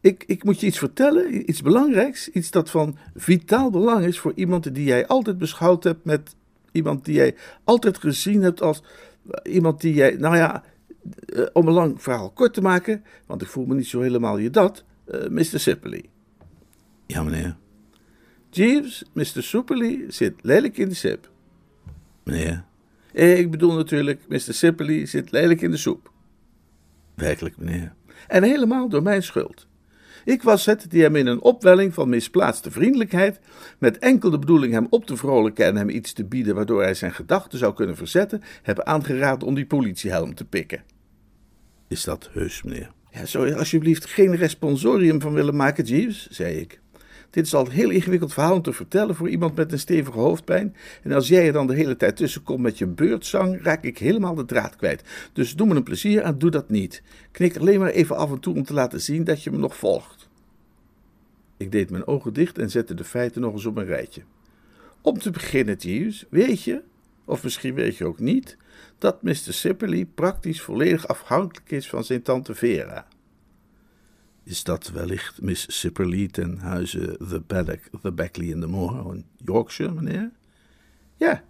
Ik, 0.00 0.24
ik 0.26 0.44
moet 0.44 0.60
je 0.60 0.66
iets 0.66 0.78
vertellen, 0.78 1.50
iets 1.50 1.62
belangrijks, 1.62 2.28
iets 2.28 2.50
dat 2.50 2.70
van 2.70 2.98
vitaal 3.14 3.70
belang 3.70 4.04
is 4.04 4.18
voor 4.18 4.32
iemand 4.34 4.74
die 4.74 4.84
jij 4.84 5.06
altijd 5.06 5.38
beschouwd 5.38 5.84
hebt 5.84 6.04
met 6.04 6.34
iemand 6.72 7.04
die 7.04 7.14
jij 7.14 7.34
altijd 7.64 7.98
gezien 7.98 8.42
hebt 8.42 8.62
als 8.62 8.82
iemand 9.42 9.80
die 9.80 9.94
jij, 9.94 10.16
nou 10.18 10.36
ja, 10.36 10.64
uh, 11.26 11.46
om 11.52 11.66
een 11.66 11.72
lang 11.72 12.02
verhaal 12.02 12.30
kort 12.30 12.54
te 12.54 12.60
maken, 12.60 13.04
want 13.26 13.42
ik 13.42 13.48
voel 13.48 13.66
me 13.66 13.74
niet 13.74 13.86
zo 13.86 14.00
helemaal 14.00 14.38
je 14.38 14.50
dat, 14.50 14.84
uh, 15.06 15.28
Mr. 15.28 15.60
Sipperley. 15.60 16.04
Ja, 17.06 17.22
meneer. 17.22 17.56
Jeeves, 18.50 19.04
Mr. 19.12 19.42
Supperley 19.42 20.04
zit 20.08 20.34
lelijk 20.42 20.78
in 20.78 20.88
de 20.88 20.94
sip. 20.94 21.30
Meneer, 22.22 22.64
Ik 23.12 23.50
bedoel 23.50 23.74
natuurlijk, 23.74 24.20
Mr. 24.28 24.38
Sipley 24.38 25.06
zit 25.06 25.30
lelijk 25.30 25.60
in 25.60 25.70
de 25.70 25.76
soep. 25.76 26.12
Werkelijk, 27.14 27.56
meneer. 27.56 27.94
En 28.28 28.42
helemaal 28.42 28.88
door 28.88 29.02
mijn 29.02 29.22
schuld. 29.22 29.66
Ik 30.30 30.42
was 30.42 30.66
het 30.66 30.90
die 30.90 31.02
hem 31.02 31.16
in 31.16 31.26
een 31.26 31.40
opwelling 31.40 31.94
van 31.94 32.08
misplaatste 32.08 32.70
vriendelijkheid, 32.70 33.38
met 33.78 33.98
enkel 33.98 34.30
de 34.30 34.38
bedoeling 34.38 34.72
hem 34.72 34.86
op 34.90 35.06
te 35.06 35.16
vrolijken 35.16 35.64
en 35.64 35.76
hem 35.76 35.88
iets 35.88 36.12
te 36.12 36.24
bieden 36.24 36.54
waardoor 36.54 36.82
hij 36.82 36.94
zijn 36.94 37.12
gedachten 37.12 37.58
zou 37.58 37.74
kunnen 37.74 37.96
verzetten, 37.96 38.42
heb 38.62 38.80
aangeraden 38.80 39.48
om 39.48 39.54
die 39.54 39.66
politiehelm 39.66 40.34
te 40.34 40.44
pikken. 40.44 40.82
Is 41.88 42.04
dat 42.04 42.28
heus, 42.32 42.62
meneer? 42.62 42.90
Ja, 43.10 43.26
zou 43.26 43.46
je 43.46 43.56
alsjeblieft 43.56 44.06
geen 44.06 44.36
responsorium 44.36 45.20
van 45.20 45.32
willen 45.32 45.56
maken, 45.56 45.84
Jeeves, 45.84 46.28
zei 46.28 46.56
ik. 46.56 46.80
Dit 47.30 47.46
is 47.46 47.54
al 47.54 47.64
een 47.64 47.70
heel 47.70 47.90
ingewikkeld 47.90 48.32
verhaal 48.32 48.54
om 48.54 48.62
te 48.62 48.72
vertellen 48.72 49.14
voor 49.14 49.28
iemand 49.28 49.54
met 49.54 49.72
een 49.72 49.78
stevige 49.78 50.18
hoofdpijn. 50.18 50.76
En 51.02 51.12
als 51.12 51.28
jij 51.28 51.46
er 51.46 51.52
dan 51.52 51.66
de 51.66 51.74
hele 51.74 51.96
tijd 51.96 52.16
tussen 52.16 52.42
komt 52.42 52.60
met 52.60 52.78
je 52.78 52.86
beurtzang, 52.86 53.62
raak 53.62 53.84
ik 53.84 53.98
helemaal 53.98 54.34
de 54.34 54.44
draad 54.44 54.76
kwijt. 54.76 55.02
Dus 55.32 55.56
doe 55.56 55.66
me 55.66 55.74
een 55.74 55.82
plezier 55.82 56.22
en 56.22 56.38
doe 56.38 56.50
dat 56.50 56.68
niet. 56.68 57.02
Knik 57.30 57.56
alleen 57.56 57.80
maar 57.80 57.90
even 57.90 58.16
af 58.16 58.30
en 58.30 58.40
toe 58.40 58.54
om 58.54 58.64
te 58.64 58.74
laten 58.74 59.00
zien 59.00 59.24
dat 59.24 59.42
je 59.42 59.50
me 59.50 59.56
nog 59.56 59.76
volgt. 59.76 60.28
Ik 61.56 61.72
deed 61.72 61.90
mijn 61.90 62.06
ogen 62.06 62.32
dicht 62.32 62.58
en 62.58 62.70
zette 62.70 62.94
de 62.94 63.04
feiten 63.04 63.40
nog 63.40 63.52
eens 63.52 63.66
op 63.66 63.76
een 63.76 63.84
rijtje. 63.84 64.22
Om 65.00 65.18
te 65.18 65.30
beginnen, 65.30 65.76
Jeeves, 65.76 66.26
weet 66.30 66.62
je, 66.62 66.82
of 67.24 67.42
misschien 67.42 67.74
weet 67.74 67.96
je 67.96 68.04
ook 68.04 68.18
niet, 68.18 68.56
dat 68.98 69.22
Mr. 69.22 69.34
Sipperley 69.34 70.06
praktisch 70.14 70.60
volledig 70.60 71.08
afhankelijk 71.08 71.70
is 71.70 71.88
van 71.88 72.04
zijn 72.04 72.22
tante 72.22 72.54
Vera. 72.54 73.06
Is 74.44 74.64
dat 74.64 74.90
wellicht 74.90 75.42
Miss 75.42 75.78
Sipperley 75.78 76.28
ten 76.28 76.58
huize 76.58 77.16
The 77.28 77.40
Paddock, 77.40 77.80
The 78.02 78.12
Beckley 78.12 78.46
in 78.46 78.60
the 78.60 78.66
Moor 78.66 79.14
in 79.14 79.24
Yorkshire, 79.36 79.92
meneer? 79.92 80.30
Ja, 81.16 81.44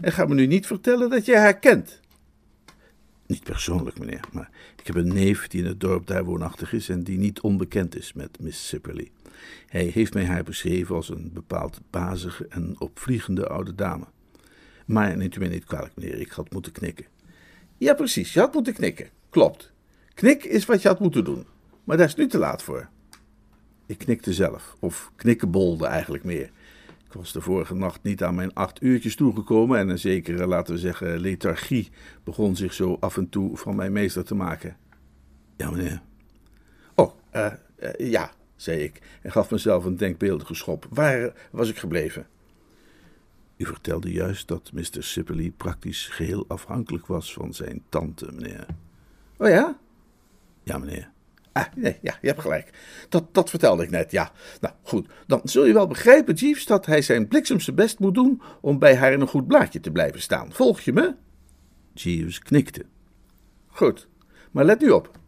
en 0.00 0.12
ga 0.12 0.24
me 0.26 0.34
nu 0.34 0.46
niet 0.46 0.66
vertellen 0.66 1.10
dat 1.10 1.26
jij 1.26 1.40
haar 1.40 1.58
kent. 1.58 2.00
Niet 3.26 3.44
persoonlijk, 3.44 3.98
meneer, 3.98 4.24
maar 4.32 4.50
ik 4.76 4.86
heb 4.86 4.96
een 4.96 5.12
neef 5.12 5.48
die 5.48 5.60
in 5.60 5.66
het 5.66 5.80
dorp 5.80 6.06
daar 6.06 6.24
woonachtig 6.24 6.72
is 6.72 6.88
en 6.88 7.02
die 7.02 7.18
niet 7.18 7.40
onbekend 7.40 7.96
is 7.96 8.12
met 8.12 8.40
Miss 8.40 8.68
Sipperley. 8.68 9.10
Hij 9.66 9.84
heeft 9.84 10.14
mij 10.14 10.24
haar 10.24 10.44
beschreven 10.44 10.94
als 10.94 11.08
een 11.08 11.30
bepaald 11.34 11.80
bazige 11.90 12.46
en 12.48 12.74
opvliegende 12.78 13.48
oude 13.48 13.74
dame. 13.74 14.04
Maar 14.86 15.16
neemt 15.16 15.36
u 15.36 15.38
mij 15.38 15.48
niet 15.48 15.64
kwalijk, 15.64 15.96
meneer, 15.96 16.20
ik 16.20 16.30
had 16.30 16.52
moeten 16.52 16.72
knikken. 16.72 17.06
Ja, 17.76 17.94
precies, 17.94 18.32
je 18.32 18.40
had 18.40 18.54
moeten 18.54 18.74
knikken. 18.74 19.08
Klopt. 19.30 19.72
Knik 20.14 20.44
is 20.44 20.64
wat 20.64 20.82
je 20.82 20.88
had 20.88 21.00
moeten 21.00 21.24
doen. 21.24 21.46
Maar 21.88 21.96
daar 21.96 22.06
is 22.06 22.14
nu 22.14 22.26
te 22.26 22.38
laat 22.38 22.62
voor. 22.62 22.88
Ik 23.86 23.98
knikte 23.98 24.32
zelf, 24.32 24.76
of 24.80 25.12
knikkenbolde 25.16 25.86
eigenlijk 25.86 26.24
meer. 26.24 26.50
Ik 27.06 27.12
was 27.12 27.32
de 27.32 27.40
vorige 27.40 27.74
nacht 27.74 28.02
niet 28.02 28.22
aan 28.22 28.34
mijn 28.34 28.54
acht 28.54 28.82
uurtjes 28.82 29.16
toegekomen 29.16 29.78
en 29.78 29.88
een 29.88 29.98
zekere, 29.98 30.46
laten 30.46 30.74
we 30.74 30.80
zeggen, 30.80 31.20
lethargie 31.20 31.90
begon 32.24 32.56
zich 32.56 32.72
zo 32.72 32.96
af 33.00 33.16
en 33.16 33.28
toe 33.28 33.56
van 33.56 33.76
mijn 33.76 33.92
meester 33.92 34.24
te 34.24 34.34
maken. 34.34 34.76
Ja, 35.56 35.70
meneer. 35.70 36.02
Oh, 36.94 37.12
eh, 37.30 37.52
eh, 37.76 38.10
ja, 38.10 38.30
zei 38.56 38.80
ik 38.80 39.02
en 39.22 39.32
gaf 39.32 39.50
mezelf 39.50 39.84
een 39.84 39.96
denkbeeldige 39.96 40.54
schop. 40.54 40.86
Waar 40.90 41.32
was 41.50 41.68
ik 41.68 41.78
gebleven? 41.78 42.26
U 43.56 43.64
vertelde 43.64 44.12
juist 44.12 44.48
dat 44.48 44.72
Mr. 44.72 45.02
Sippely 45.02 45.50
praktisch 45.56 46.06
geheel 46.06 46.44
afhankelijk 46.48 47.06
was 47.06 47.32
van 47.32 47.54
zijn 47.54 47.82
tante, 47.88 48.32
meneer. 48.32 48.66
Oh 49.36 49.48
ja? 49.48 49.78
Ja, 50.62 50.78
meneer. 50.78 51.16
Ah, 51.52 51.64
nee, 51.74 51.98
ja, 52.02 52.18
je 52.20 52.28
hebt 52.28 52.40
gelijk. 52.40 52.70
Dat, 53.08 53.34
dat 53.34 53.50
vertelde 53.50 53.82
ik 53.82 53.90
net, 53.90 54.10
ja. 54.10 54.32
Nou, 54.60 54.74
goed. 54.82 55.08
Dan 55.26 55.40
zul 55.44 55.66
je 55.66 55.72
wel 55.72 55.86
begrijpen, 55.86 56.34
Jeeves, 56.34 56.66
dat 56.66 56.86
hij 56.86 57.02
zijn 57.02 57.28
bliksemse 57.28 57.72
best 57.72 57.98
moet 57.98 58.14
doen 58.14 58.42
om 58.60 58.78
bij 58.78 58.96
haar 58.96 59.12
in 59.12 59.20
een 59.20 59.28
goed 59.28 59.46
blaadje 59.46 59.80
te 59.80 59.90
blijven 59.90 60.20
staan. 60.20 60.52
Volg 60.52 60.80
je 60.80 60.92
me? 60.92 61.14
Jeeves 61.94 62.38
knikte. 62.38 62.84
Goed, 63.66 64.08
maar 64.50 64.64
let 64.64 64.80
nu 64.80 64.90
op. 64.90 65.18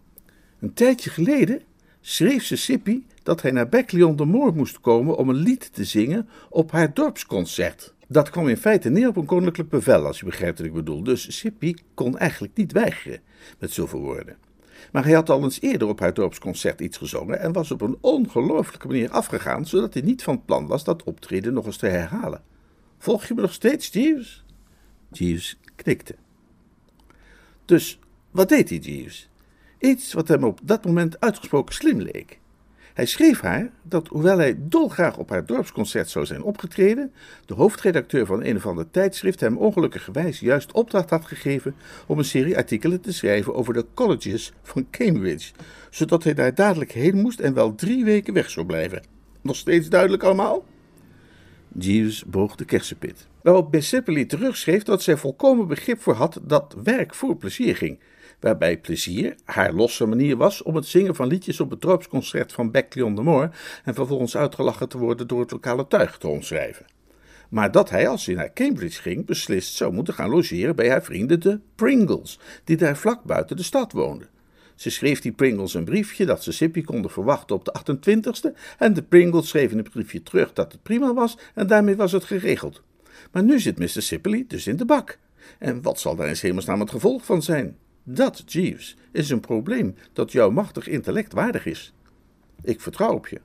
Een 0.61 0.75
tijdje 0.75 1.11
geleden 1.11 1.63
schreef 2.01 2.45
ze 2.45 2.57
Sippy 2.57 3.03
dat 3.23 3.43
hij 3.43 3.51
naar 3.51 3.69
Beckley 3.69 4.03
on 4.03 4.17
the 4.17 4.25
Moor 4.25 4.55
moest 4.55 4.81
komen 4.81 5.17
om 5.17 5.29
een 5.29 5.37
lied 5.37 5.73
te 5.73 5.85
zingen 5.85 6.29
op 6.49 6.71
haar 6.71 6.95
dorpsconcert. 6.95 7.95
Dat 8.09 8.31
kwam 8.31 8.49
in 8.49 8.57
feite 8.57 8.89
neer 8.89 9.09
op 9.09 9.17
een 9.17 9.25
koninklijk 9.27 9.69
bevel, 9.69 10.07
als 10.07 10.19
je 10.19 10.25
begrijpt 10.25 10.59
wat 10.59 10.67
ik 10.67 10.73
bedoel. 10.73 11.03
Dus 11.03 11.39
Sippy 11.39 11.75
kon 11.95 12.19
eigenlijk 12.19 12.57
niet 12.57 12.73
weigeren, 12.73 13.21
met 13.59 13.73
zoveel 13.73 14.01
woorden. 14.01 14.37
Maar 14.93 15.05
hij 15.05 15.13
had 15.13 15.31
al 15.31 15.43
eens 15.43 15.61
eerder 15.61 15.89
op 15.89 16.01
haar 16.01 16.15
dorpsconcert 16.15 16.81
iets 16.81 16.97
gezongen 16.97 17.41
en 17.41 17.53
was 17.53 17.71
op 17.71 17.81
een 17.81 17.99
ongelooflijke 18.01 18.87
manier 18.87 19.11
afgegaan, 19.11 19.67
zodat 19.67 19.95
hij 19.95 20.03
niet 20.03 20.23
van 20.23 20.45
plan 20.45 20.67
was 20.67 20.85
dat 20.85 21.03
optreden 21.03 21.53
nog 21.53 21.67
eens 21.67 21.77
te 21.77 21.87
herhalen. 21.87 22.43
Volg 22.99 23.25
je 23.25 23.35
me 23.35 23.41
nog 23.41 23.53
steeds, 23.53 23.89
Jeeves? 23.89 24.45
Jeeves 25.13 25.59
knikte. 25.77 26.15
Dus 27.65 27.99
wat 28.31 28.49
deed 28.49 28.69
hij, 28.69 28.79
Jeeves? 28.79 29.29
Iets 29.79 30.13
wat 30.13 30.29
hem 30.29 30.45
op 30.45 30.61
dat 30.63 30.85
moment 30.85 31.21
uitgesproken 31.21 31.75
slim 31.75 32.01
leek. 32.01 32.41
Hij 33.01 33.09
schreef 33.09 33.41
haar 33.41 33.71
dat, 33.83 34.09
hoewel 34.09 34.39
hij 34.39 34.57
dolgraag 34.59 35.17
op 35.17 35.31
haar 35.31 35.47
dorpsconcert 35.47 36.09
zou 36.09 36.27
zijn 36.27 36.43
opgetreden, 36.43 37.13
de 37.47 37.55
hoofdredacteur 37.55 38.27
van 38.27 38.45
een 38.45 38.57
of 38.57 38.67
ander 38.67 38.91
tijdschrift 38.91 39.41
hem 39.41 39.57
ongelukkigerwijs 39.57 40.41
juist 40.41 40.73
opdracht 40.73 41.11
had 41.11 41.27
gegeven 41.27 41.75
om 42.07 42.19
een 42.19 42.25
serie 42.25 42.57
artikelen 42.57 43.01
te 43.01 43.13
schrijven 43.13 43.55
over 43.55 43.75
de 43.75 43.87
colleges 43.95 44.53
van 44.63 44.87
Cambridge, 44.91 45.53
zodat 45.91 46.25
hij 46.25 46.35
daar 46.35 46.55
dadelijk 46.55 46.93
heen 46.93 47.17
moest 47.17 47.41
en 47.41 47.55
wel 47.55 47.75
drie 47.75 48.05
weken 48.05 48.35
weg 48.35 48.51
zou 48.51 48.67
blijven. 48.67 49.03
Nog 49.41 49.57
steeds 49.57 49.89
duidelijk 49.89 50.23
allemaal? 50.23 50.65
Jeeves 51.79 52.25
boog 52.25 52.57
de 52.57 52.65
kersenpit. 52.65 53.27
Waarop 53.43 53.71
Bessepeli 53.71 54.27
terugschreef 54.27 54.83
dat 54.83 55.03
zij 55.03 55.17
volkomen 55.17 55.69
begrip 55.69 56.01
voor 56.01 56.15
had 56.15 56.41
dat 56.43 56.77
werk 56.85 57.15
voor 57.15 57.37
plezier 57.37 57.77
ging 57.77 57.99
waarbij 58.41 58.79
plezier 58.79 59.35
haar 59.45 59.73
losse 59.73 60.07
manier 60.07 60.37
was 60.37 60.63
om 60.63 60.75
het 60.75 60.87
zingen 60.87 61.15
van 61.15 61.27
liedjes 61.27 61.61
op 61.61 61.71
het 61.71 61.81
dorpsconcert 61.81 62.53
van 62.53 62.71
Beckley 62.71 63.05
on 63.05 63.15
the 63.15 63.23
Moor 63.23 63.51
en 63.85 63.95
vervolgens 63.95 64.37
uitgelachen 64.37 64.89
te 64.89 64.99
worden 64.99 65.27
door 65.27 65.41
het 65.41 65.51
lokale 65.51 65.87
tuig 65.87 66.19
te 66.19 66.29
omschrijven. 66.29 66.87
Maar 67.49 67.71
dat 67.71 67.91
hij, 67.91 68.09
als 68.09 68.27
hij 68.27 68.35
naar 68.35 68.53
Cambridge 68.53 69.03
ging, 69.03 69.27
beslist 69.27 69.75
zou 69.75 69.93
moeten 69.93 70.15
gaan 70.15 70.31
logeren 70.31 70.77
bij 70.77 70.91
haar 70.91 71.03
vrienden 71.03 71.41
de 71.41 71.61
Pringles, 71.75 72.39
die 72.65 72.77
daar 72.77 72.97
vlak 72.97 73.25
buiten 73.25 73.57
de 73.57 73.63
stad 73.63 73.93
woonden. 73.93 74.29
Ze 74.75 74.91
schreef 74.91 75.21
die 75.21 75.33
Pringles 75.33 75.75
een 75.75 75.85
briefje 75.85 76.27
dat 76.27 76.43
ze 76.43 76.53
Sippy 76.53 76.83
konden 76.83 77.11
verwachten 77.11 77.57
op 77.57 77.65
de 77.65 77.75
28ste 77.79 78.59
en 78.79 78.95
de 78.95 79.03
Pringles 79.03 79.49
schreven 79.49 79.79
een 79.79 79.91
briefje 79.91 80.23
terug 80.23 80.53
dat 80.53 80.73
het 80.73 80.83
prima 80.83 81.15
was 81.15 81.39
en 81.55 81.67
daarmee 81.67 81.97
was 81.97 82.13
het 82.13 82.25
geregeld. 82.25 82.83
Maar 83.33 83.43
nu 83.43 83.61
zit 83.61 83.79
Mr. 83.79 83.89
Sippely 84.03 84.45
dus 84.49 84.67
in 84.67 84.77
de 84.77 84.85
bak. 84.85 85.19
En 85.59 85.83
wat 85.83 86.01
zal 86.01 86.17
daar 86.17 86.29
in 86.29 86.37
hemelsnaam 86.41 86.81
het 86.81 86.91
gevolg 86.91 87.25
van 87.25 87.43
zijn? 87.43 87.77
Dat, 88.03 88.43
Jeeves, 88.47 88.97
is 89.13 89.31
een 89.31 89.41
probleem 89.41 89.95
dat 90.13 90.33
jouw 90.33 90.51
machtig 90.51 90.89
intellect 90.89 91.33
waardig 91.33 91.67
is. 91.67 91.93
Ik 92.63 92.81
vertrouw 92.81 93.13
op 93.13 93.29
je. 93.29 93.41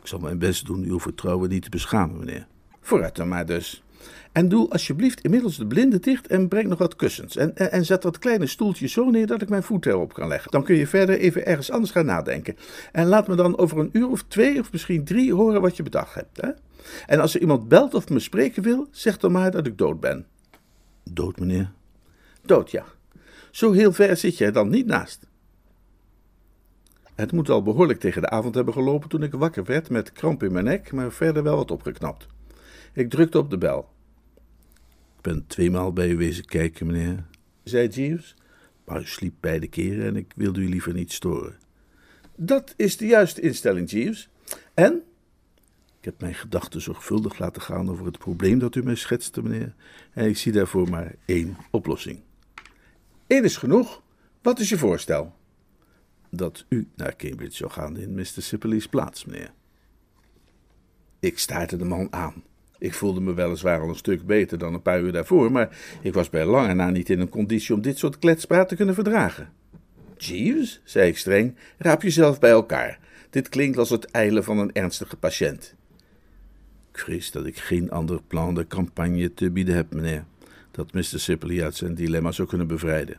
Ik 0.00 0.06
zal 0.06 0.18
mijn 0.18 0.38
best 0.38 0.66
doen 0.66 0.84
uw 0.84 1.00
vertrouwen 1.00 1.48
niet 1.48 1.62
te 1.62 1.70
beschamen, 1.70 2.18
meneer. 2.18 2.46
Vooruit 2.80 3.16
dan 3.16 3.28
maar 3.28 3.46
dus. 3.46 3.82
En 4.32 4.48
doe 4.48 4.70
alsjeblieft 4.70 5.20
inmiddels 5.20 5.56
de 5.56 5.66
blinden 5.66 6.00
dicht 6.00 6.26
en 6.26 6.48
breng 6.48 6.68
nog 6.68 6.78
wat 6.78 6.96
kussens. 6.96 7.36
En, 7.36 7.56
en, 7.56 7.72
en 7.72 7.84
zet 7.84 8.02
dat 8.02 8.18
kleine 8.18 8.46
stoeltje 8.46 8.86
zo 8.86 9.10
neer 9.10 9.26
dat 9.26 9.42
ik 9.42 9.48
mijn 9.48 9.62
voet 9.62 9.86
erop 9.86 10.12
kan 10.12 10.28
leggen. 10.28 10.50
Dan 10.50 10.64
kun 10.64 10.76
je 10.76 10.86
verder 10.86 11.18
even 11.18 11.46
ergens 11.46 11.70
anders 11.70 11.92
gaan 11.92 12.06
nadenken. 12.06 12.56
En 12.92 13.06
laat 13.06 13.28
me 13.28 13.34
dan 13.34 13.58
over 13.58 13.78
een 13.78 13.88
uur 13.92 14.08
of 14.08 14.24
twee 14.28 14.60
of 14.60 14.72
misschien 14.72 15.04
drie 15.04 15.34
horen 15.34 15.60
wat 15.60 15.76
je 15.76 15.82
bedacht 15.82 16.14
hebt. 16.14 16.40
Hè? 16.40 16.48
En 17.06 17.20
als 17.20 17.34
er 17.34 17.40
iemand 17.40 17.68
belt 17.68 17.94
of 17.94 18.08
me 18.08 18.18
spreken 18.18 18.62
wil, 18.62 18.86
zeg 18.90 19.18
dan 19.18 19.32
maar 19.32 19.50
dat 19.50 19.66
ik 19.66 19.78
dood 19.78 20.00
ben. 20.00 20.26
Dood, 21.04 21.38
meneer? 21.38 21.70
Dood, 22.42 22.70
ja. 22.70 22.84
Zo 23.56 23.72
heel 23.72 23.92
ver 23.92 24.16
zit 24.16 24.38
jij 24.38 24.52
dan 24.52 24.68
niet 24.68 24.86
naast. 24.86 25.26
Het 27.14 27.32
moet 27.32 27.48
al 27.48 27.62
behoorlijk 27.62 28.00
tegen 28.00 28.22
de 28.22 28.30
avond 28.30 28.54
hebben 28.54 28.74
gelopen 28.74 29.08
toen 29.08 29.22
ik 29.22 29.32
wakker 29.32 29.64
werd 29.64 29.90
met 29.90 30.12
kramp 30.12 30.42
in 30.42 30.52
mijn 30.52 30.64
nek, 30.64 30.92
maar 30.92 31.12
verder 31.12 31.42
wel 31.42 31.56
wat 31.56 31.70
opgeknapt. 31.70 32.26
Ik 32.92 33.10
drukte 33.10 33.38
op 33.38 33.50
de 33.50 33.58
bel. 33.58 33.88
Ik 35.16 35.22
ben 35.22 35.44
tweemaal 35.46 35.92
bij 35.92 36.08
u 36.08 36.16
wezen 36.16 36.44
kijken, 36.44 36.86
meneer, 36.86 37.24
zei 37.64 37.88
Jeeves, 37.88 38.34
maar 38.84 39.00
u 39.00 39.06
sliep 39.06 39.34
beide 39.40 39.66
keren 39.66 40.06
en 40.06 40.16
ik 40.16 40.32
wilde 40.36 40.60
u 40.60 40.68
liever 40.68 40.92
niet 40.92 41.12
storen. 41.12 41.58
Dat 42.34 42.74
is 42.76 42.96
de 42.96 43.06
juiste 43.06 43.40
instelling, 43.40 43.90
Jeeves. 43.90 44.28
En? 44.74 45.02
Ik 45.98 46.04
heb 46.04 46.20
mijn 46.20 46.34
gedachten 46.34 46.80
zorgvuldig 46.80 47.38
laten 47.38 47.62
gaan 47.62 47.90
over 47.90 48.06
het 48.06 48.18
probleem 48.18 48.58
dat 48.58 48.74
u 48.74 48.82
mij 48.82 48.94
schetste, 48.94 49.42
meneer, 49.42 49.74
en 50.12 50.28
ik 50.28 50.36
zie 50.36 50.52
daarvoor 50.52 50.88
maar 50.88 51.14
één 51.24 51.56
oplossing. 51.70 52.25
Eén 53.26 53.44
is 53.44 53.56
genoeg. 53.56 54.02
Wat 54.42 54.58
is 54.58 54.68
je 54.68 54.78
voorstel? 54.78 55.34
Dat 56.30 56.64
u 56.68 56.88
naar 56.96 57.16
Cambridge 57.16 57.56
zou 57.56 57.70
gaan 57.70 57.96
in 57.96 58.14
Mr. 58.14 58.24
Sippely's 58.24 58.86
plaats, 58.86 59.24
meneer. 59.24 59.52
Ik 61.20 61.38
staarde 61.38 61.76
de 61.76 61.84
man 61.84 62.08
aan. 62.10 62.42
Ik 62.78 62.94
voelde 62.94 63.20
me 63.20 63.34
weliswaar 63.34 63.80
al 63.80 63.88
een 63.88 63.94
stuk 63.94 64.26
beter 64.26 64.58
dan 64.58 64.74
een 64.74 64.82
paar 64.82 65.00
uur 65.00 65.12
daarvoor, 65.12 65.52
maar 65.52 65.78
ik 66.02 66.14
was 66.14 66.30
bij 66.30 66.44
lange 66.44 66.74
na 66.74 66.90
niet 66.90 67.10
in 67.10 67.20
een 67.20 67.28
conditie 67.28 67.74
om 67.74 67.82
dit 67.82 67.98
soort 67.98 68.18
kletspraat 68.18 68.68
te 68.68 68.76
kunnen 68.76 68.94
verdragen. 68.94 69.52
Jeeves, 70.16 70.80
zei 70.84 71.08
ik 71.08 71.18
streng, 71.18 71.56
raap 71.78 72.02
jezelf 72.02 72.38
bij 72.38 72.50
elkaar. 72.50 72.98
Dit 73.30 73.48
klinkt 73.48 73.78
als 73.78 73.90
het 73.90 74.04
eilen 74.04 74.44
van 74.44 74.58
een 74.58 74.72
ernstige 74.72 75.16
patiënt. 75.16 75.74
Ik 76.92 77.32
dat 77.32 77.46
ik 77.46 77.58
geen 77.58 77.90
ander 77.90 78.22
plan 78.22 78.54
de 78.54 78.66
campagne 78.66 79.34
te 79.34 79.50
bieden 79.50 79.74
heb, 79.74 79.94
meneer. 79.94 80.24
Dat 80.76 80.92
Mr. 80.92 81.02
Sipley 81.02 81.64
uit 81.64 81.74
zijn 81.74 81.94
dilemma 81.94 82.32
zou 82.32 82.48
kunnen 82.48 82.66
bevrijden. 82.66 83.18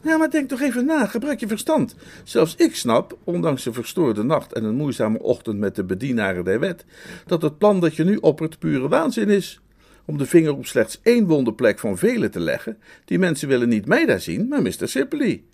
Ja, 0.00 0.16
maar 0.16 0.30
denk 0.30 0.48
toch 0.48 0.60
even 0.60 0.86
na, 0.86 1.06
gebruik 1.06 1.40
je 1.40 1.46
verstand. 1.46 1.96
Zelfs 2.24 2.56
ik 2.56 2.76
snap, 2.76 3.18
ondanks 3.24 3.66
een 3.66 3.74
verstoorde 3.74 4.22
nacht 4.22 4.52
en 4.52 4.64
een 4.64 4.74
moeizame 4.74 5.18
ochtend 5.18 5.58
met 5.58 5.74
de 5.74 5.84
bedienaren 5.84 6.44
der 6.44 6.60
wet, 6.60 6.84
dat 7.26 7.42
het 7.42 7.58
plan 7.58 7.80
dat 7.80 7.96
je 7.96 8.04
nu 8.04 8.16
oppert 8.16 8.58
pure 8.58 8.88
waanzin 8.88 9.28
is. 9.28 9.60
Om 10.04 10.18
de 10.18 10.26
vinger 10.26 10.56
op 10.56 10.66
slechts 10.66 11.00
één 11.02 11.26
wonderplek 11.26 11.78
van 11.78 11.98
vele 11.98 12.28
te 12.28 12.40
leggen, 12.40 12.78
die 13.04 13.18
mensen 13.18 13.48
willen 13.48 13.68
niet 13.68 13.86
mij 13.86 14.06
daar 14.06 14.20
zien, 14.20 14.48
maar 14.48 14.62
Mr. 14.62 14.88
Sipley. 14.88 15.44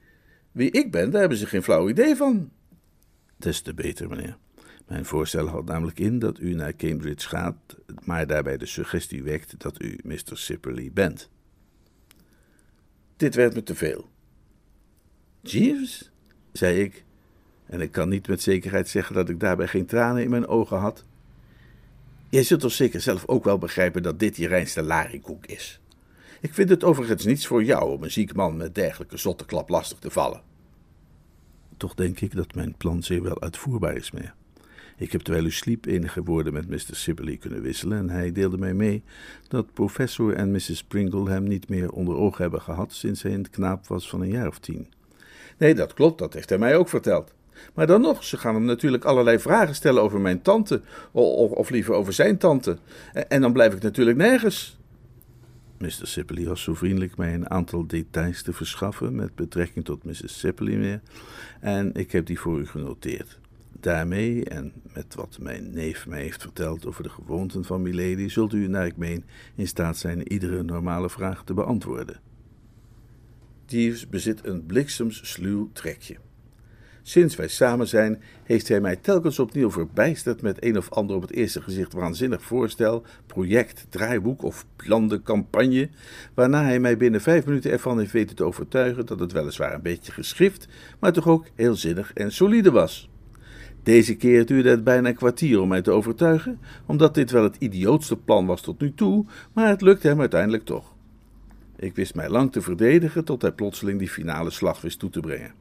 Wie 0.52 0.70
ik 0.70 0.90
ben, 0.90 1.10
daar 1.10 1.20
hebben 1.20 1.38
ze 1.38 1.46
geen 1.46 1.62
flauw 1.62 1.88
idee 1.88 2.16
van. 2.16 2.50
Des 3.36 3.60
te 3.60 3.74
beter, 3.74 4.08
meneer. 4.08 4.36
Mijn 4.90 5.04
voorstel 5.04 5.48
houdt 5.48 5.68
namelijk 5.68 5.98
in 5.98 6.18
dat 6.18 6.38
u 6.38 6.54
naar 6.54 6.76
Cambridge 6.76 7.28
gaat, 7.28 7.56
maar 8.04 8.26
daarbij 8.26 8.56
de 8.56 8.66
suggestie 8.66 9.22
wekt 9.22 9.54
dat 9.60 9.82
u 9.82 9.98
Mr. 10.02 10.18
Sipperley 10.32 10.90
bent. 10.92 11.30
Dit 13.16 13.34
werd 13.34 13.54
me 13.54 13.62
te 13.62 13.74
veel. 13.74 14.08
Jeeves, 15.40 16.10
zei 16.52 16.80
ik, 16.80 17.04
en 17.66 17.80
ik 17.80 17.92
kan 17.92 18.08
niet 18.08 18.28
met 18.28 18.42
zekerheid 18.42 18.88
zeggen 18.88 19.14
dat 19.14 19.28
ik 19.28 19.40
daarbij 19.40 19.68
geen 19.68 19.86
tranen 19.86 20.22
in 20.22 20.30
mijn 20.30 20.46
ogen 20.46 20.78
had. 20.78 21.04
Jij 22.28 22.42
zult 22.42 22.60
toch 22.60 22.72
zeker 22.72 23.00
zelf 23.00 23.26
ook 23.26 23.44
wel 23.44 23.58
begrijpen 23.58 24.02
dat 24.02 24.18
dit 24.18 24.36
je 24.36 24.48
reinste 24.48 24.82
larikoek 24.82 25.46
is. 25.46 25.80
Ik 26.40 26.54
vind 26.54 26.68
het 26.68 26.84
overigens 26.84 27.24
niets 27.24 27.46
voor 27.46 27.64
jou 27.64 27.90
om 27.90 28.02
een 28.02 28.10
ziek 28.10 28.34
man 28.34 28.56
met 28.56 28.74
dergelijke 28.74 29.16
zotteklap 29.16 29.68
lastig 29.68 29.98
te 29.98 30.10
vallen. 30.10 30.42
Toch 31.76 31.94
denk 31.94 32.20
ik 32.20 32.34
dat 32.34 32.54
mijn 32.54 32.74
plan 32.76 33.02
zeer 33.02 33.22
wel 33.22 33.40
uitvoerbaar 33.40 33.96
is, 33.96 34.10
meneer. 34.10 34.38
Ik 35.00 35.12
heb 35.12 35.20
terwijl 35.20 35.44
u 35.44 35.50
sliep 35.50 35.86
enige 35.86 36.22
woorden 36.22 36.52
met 36.52 36.68
Mr. 36.68 36.96
Sibley 36.96 37.36
kunnen 37.36 37.62
wisselen 37.62 37.98
en 37.98 38.10
hij 38.10 38.32
deelde 38.32 38.58
mij 38.58 38.74
mee 38.74 39.02
dat 39.48 39.72
professor 39.72 40.34
en 40.34 40.50
Mrs. 40.50 40.84
Pringle 40.88 41.30
hem 41.30 41.42
niet 41.42 41.68
meer 41.68 41.90
onder 41.90 42.16
ogen 42.16 42.42
hebben 42.42 42.60
gehad 42.60 42.92
sinds 42.92 43.22
hij 43.22 43.34
een 43.34 43.50
knaap 43.50 43.86
was 43.86 44.08
van 44.08 44.20
een 44.20 44.30
jaar 44.30 44.46
of 44.46 44.58
tien. 44.58 44.92
Nee, 45.58 45.74
dat 45.74 45.94
klopt, 45.94 46.18
dat 46.18 46.34
heeft 46.34 46.48
hij 46.48 46.58
mij 46.58 46.76
ook 46.76 46.88
verteld. 46.88 47.32
Maar 47.74 47.86
dan 47.86 48.00
nog, 48.00 48.24
ze 48.24 48.36
gaan 48.36 48.54
hem 48.54 48.64
natuurlijk 48.64 49.04
allerlei 49.04 49.38
vragen 49.38 49.74
stellen 49.74 50.02
over 50.02 50.20
mijn 50.20 50.42
tante, 50.42 50.82
of, 51.12 51.50
of 51.50 51.70
liever 51.70 51.94
over 51.94 52.12
zijn 52.12 52.38
tante. 52.38 52.78
En, 53.28 53.40
dan 53.40 53.52
blijf 53.52 53.74
ik 53.74 53.82
natuurlijk 53.82 54.16
nergens. 54.16 54.78
Mr. 55.78 55.90
Sipley 56.02 56.44
was 56.44 56.62
zo 56.62 56.74
vriendelijk 56.74 57.16
mij 57.16 57.34
een 57.34 57.50
aantal 57.50 57.86
details 57.86 58.42
te 58.42 58.52
verschaffen 58.52 59.14
met 59.14 59.34
betrekking 59.34 59.84
tot 59.84 60.04
Mrs. 60.04 60.38
Sipley 60.38 60.76
meer, 60.76 61.00
en 61.60 61.94
ik 61.94 62.12
heb 62.12 62.26
die 62.26 62.40
voor 62.40 62.58
u 62.58 62.66
genoteerd. 62.66 63.39
Daarmee, 63.80 64.44
en 64.44 64.72
met 64.94 65.14
wat 65.14 65.38
mijn 65.40 65.70
neef 65.70 66.06
mij 66.06 66.20
heeft 66.20 66.42
verteld 66.42 66.86
over 66.86 67.02
de 67.02 67.08
gewoonten 67.08 67.64
van 67.64 67.82
Milady, 67.82 68.28
zult 68.28 68.52
u, 68.52 68.68
naar 68.68 68.86
ik 68.86 68.96
meen, 68.96 69.24
in 69.54 69.68
staat 69.68 69.96
zijn 69.96 70.32
iedere 70.32 70.62
normale 70.62 71.10
vraag 71.10 71.44
te 71.44 71.54
beantwoorden. 71.54 72.20
Jeeves 73.66 74.08
bezit 74.08 74.46
een 74.46 74.66
bliksemsluw 74.66 75.70
trekje. 75.72 76.16
Sinds 77.02 77.36
wij 77.36 77.48
samen 77.48 77.88
zijn, 77.88 78.22
heeft 78.44 78.68
hij 78.68 78.80
mij 78.80 78.96
telkens 78.96 79.38
opnieuw 79.38 79.70
verbijsterd 79.70 80.42
met 80.42 80.64
een 80.64 80.76
of 80.76 80.90
ander 80.90 81.16
op 81.16 81.22
het 81.22 81.32
eerste 81.32 81.62
gezicht 81.62 81.92
waanzinnig 81.92 82.42
voorstel, 82.42 83.04
project, 83.26 83.86
draaiboek 83.88 84.42
of 84.42 84.66
plan 84.76 85.08
de 85.08 85.22
campagne, 85.22 85.88
waarna 86.34 86.62
hij 86.62 86.80
mij 86.80 86.96
binnen 86.96 87.20
vijf 87.20 87.46
minuten 87.46 87.70
ervan 87.70 87.98
heeft 87.98 88.12
weten 88.12 88.36
te 88.36 88.44
overtuigen 88.44 89.06
dat 89.06 89.20
het 89.20 89.32
weliswaar 89.32 89.74
een 89.74 89.82
beetje 89.82 90.12
geschrift, 90.12 90.68
maar 90.98 91.12
toch 91.12 91.28
ook 91.28 91.46
heel 91.54 91.74
zinnig 91.74 92.12
en 92.12 92.32
solide 92.32 92.70
was. 92.70 93.09
Deze 93.82 94.16
keer 94.16 94.46
duurde 94.46 94.70
het 94.70 94.84
bijna 94.84 95.08
een 95.08 95.14
kwartier 95.14 95.60
om 95.60 95.68
mij 95.68 95.82
te 95.82 95.90
overtuigen, 95.90 96.58
omdat 96.86 97.14
dit 97.14 97.30
wel 97.30 97.42
het 97.42 97.56
idiootste 97.58 98.16
plan 98.16 98.46
was 98.46 98.60
tot 98.60 98.80
nu 98.80 98.94
toe, 98.94 99.24
maar 99.52 99.68
het 99.68 99.80
lukte 99.80 100.08
hem 100.08 100.20
uiteindelijk 100.20 100.64
toch. 100.64 100.94
Ik 101.76 101.94
wist 101.94 102.14
mij 102.14 102.28
lang 102.28 102.52
te 102.52 102.60
verdedigen 102.60 103.24
tot 103.24 103.42
hij 103.42 103.52
plotseling 103.52 103.98
die 103.98 104.08
finale 104.08 104.50
slag 104.50 104.80
wist 104.80 104.98
toe 104.98 105.10
te 105.10 105.20
brengen. 105.20 105.52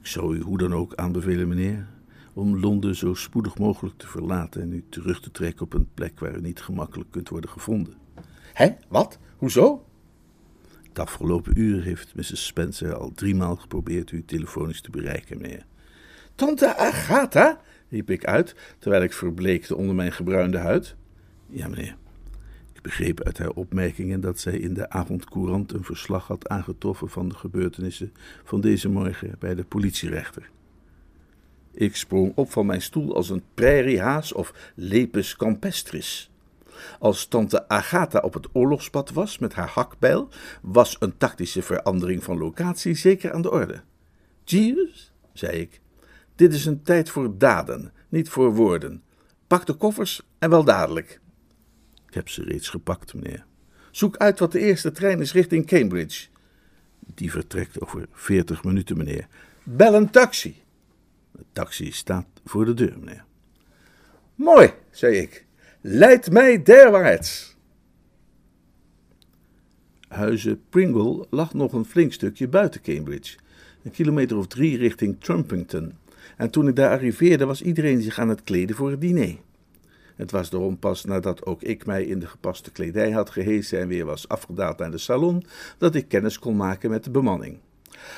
Ik 0.00 0.06
zou 0.06 0.36
u 0.36 0.40
hoe 0.40 0.58
dan 0.58 0.74
ook 0.74 0.94
aanbevelen, 0.94 1.48
meneer, 1.48 1.86
om 2.32 2.60
Londen 2.60 2.96
zo 2.96 3.14
spoedig 3.14 3.58
mogelijk 3.58 3.98
te 3.98 4.08
verlaten 4.08 4.62
en 4.62 4.72
u 4.72 4.84
terug 4.88 5.20
te 5.20 5.30
trekken 5.30 5.62
op 5.62 5.74
een 5.74 5.88
plek 5.94 6.20
waar 6.20 6.36
u 6.36 6.40
niet 6.40 6.60
gemakkelijk 6.60 7.10
kunt 7.10 7.28
worden 7.28 7.50
gevonden. 7.50 7.94
Hé, 8.52 8.70
wat? 8.88 9.18
Hoezo? 9.36 9.84
Het 10.88 10.98
afgelopen 10.98 11.60
uur 11.60 11.82
heeft 11.82 12.14
Mrs. 12.14 12.46
Spencer 12.46 12.94
al 12.94 13.12
driemaal 13.14 13.56
geprobeerd 13.56 14.10
u 14.10 14.24
telefonisch 14.24 14.80
te 14.80 14.90
bereiken, 14.90 15.40
meneer. 15.40 15.64
Tante 16.40 16.76
Agatha? 16.76 17.60
riep 17.88 18.10
ik 18.10 18.24
uit, 18.24 18.54
terwijl 18.78 19.02
ik 19.02 19.12
verbleekte 19.12 19.76
onder 19.76 19.94
mijn 19.94 20.12
gebruinde 20.12 20.58
huid. 20.58 20.94
Ja, 21.46 21.68
meneer. 21.68 21.96
Ik 22.72 22.82
begreep 22.82 23.22
uit 23.22 23.38
haar 23.38 23.50
opmerkingen 23.50 24.20
dat 24.20 24.38
zij 24.38 24.58
in 24.58 24.74
de 24.74 24.90
avondcourant 24.90 25.72
een 25.72 25.84
verslag 25.84 26.26
had 26.26 26.48
aangetroffen 26.48 27.08
van 27.08 27.28
de 27.28 27.34
gebeurtenissen 27.34 28.12
van 28.44 28.60
deze 28.60 28.88
morgen 28.88 29.34
bij 29.38 29.54
de 29.54 29.64
politierechter. 29.64 30.50
Ik 31.72 31.96
sprong 31.96 32.32
op 32.34 32.50
van 32.50 32.66
mijn 32.66 32.82
stoel 32.82 33.14
als 33.14 33.30
een 33.30 33.42
prairiehaas 33.54 34.32
of 34.32 34.72
lepus 34.74 35.36
campestris. 35.36 36.30
Als 36.98 37.26
tante 37.26 37.68
Agatha 37.68 38.18
op 38.18 38.34
het 38.34 38.48
oorlogspad 38.52 39.10
was 39.10 39.38
met 39.38 39.54
haar 39.54 39.68
hakbijl, 39.68 40.28
was 40.62 40.96
een 40.98 41.16
tactische 41.16 41.62
verandering 41.62 42.24
van 42.24 42.38
locatie 42.38 42.94
zeker 42.94 43.32
aan 43.32 43.42
de 43.42 43.50
orde. 43.50 43.80
Jeeves, 44.44 45.12
zei 45.32 45.58
ik, 45.58 45.79
dit 46.40 46.54
is 46.54 46.66
een 46.66 46.82
tijd 46.82 47.10
voor 47.10 47.38
daden, 47.38 47.92
niet 48.08 48.28
voor 48.28 48.54
woorden. 48.54 49.02
Pak 49.46 49.66
de 49.66 49.74
koffers 49.74 50.22
en 50.38 50.50
wel 50.50 50.64
dadelijk. 50.64 51.20
Ik 52.08 52.14
heb 52.14 52.28
ze 52.28 52.42
reeds 52.42 52.68
gepakt, 52.68 53.14
meneer. 53.14 53.44
Zoek 53.90 54.16
uit 54.16 54.38
wat 54.38 54.52
de 54.52 54.58
eerste 54.58 54.92
trein 54.92 55.20
is 55.20 55.32
richting 55.32 55.66
Cambridge. 55.66 56.28
Die 57.14 57.30
vertrekt 57.30 57.80
over 57.80 58.08
veertig 58.12 58.64
minuten, 58.64 58.96
meneer. 58.96 59.26
Bel 59.64 59.94
een 59.94 60.10
taxi. 60.10 60.62
De 61.32 61.44
taxi 61.52 61.92
staat 61.92 62.26
voor 62.44 62.64
de 62.64 62.74
deur, 62.74 62.98
meneer. 62.98 63.24
Mooi, 64.34 64.72
zei 64.90 65.16
ik. 65.16 65.46
Leid 65.80 66.30
mij 66.30 66.62
derwaarts. 66.62 67.56
Huizen 70.08 70.62
Pringle 70.68 71.26
lag 71.30 71.54
nog 71.54 71.72
een 71.72 71.84
flink 71.84 72.12
stukje 72.12 72.48
buiten 72.48 72.82
Cambridge, 72.82 73.38
een 73.82 73.90
kilometer 73.90 74.36
of 74.36 74.46
drie 74.46 74.76
richting 74.76 75.20
Trumpington. 75.20 75.98
En 76.40 76.50
toen 76.50 76.68
ik 76.68 76.76
daar 76.76 76.90
arriveerde, 76.90 77.46
was 77.46 77.62
iedereen 77.62 78.02
zich 78.02 78.18
aan 78.18 78.28
het 78.28 78.42
kleden 78.42 78.76
voor 78.76 78.90
het 78.90 79.00
diner. 79.00 79.36
Het 80.16 80.30
was 80.30 80.50
daarom 80.50 80.78
pas 80.78 81.04
nadat 81.04 81.46
ook 81.46 81.62
ik 81.62 81.86
mij 81.86 82.04
in 82.04 82.18
de 82.18 82.26
gepaste 82.26 82.70
kledij 82.70 83.10
had 83.10 83.30
gehesen 83.30 83.80
en 83.80 83.88
weer 83.88 84.04
was 84.04 84.28
afgedaald 84.28 84.78
naar 84.78 84.90
de 84.90 84.98
salon, 84.98 85.44
dat 85.78 85.94
ik 85.94 86.08
kennis 86.08 86.38
kon 86.38 86.56
maken 86.56 86.90
met 86.90 87.04
de 87.04 87.10
bemanning. 87.10 87.58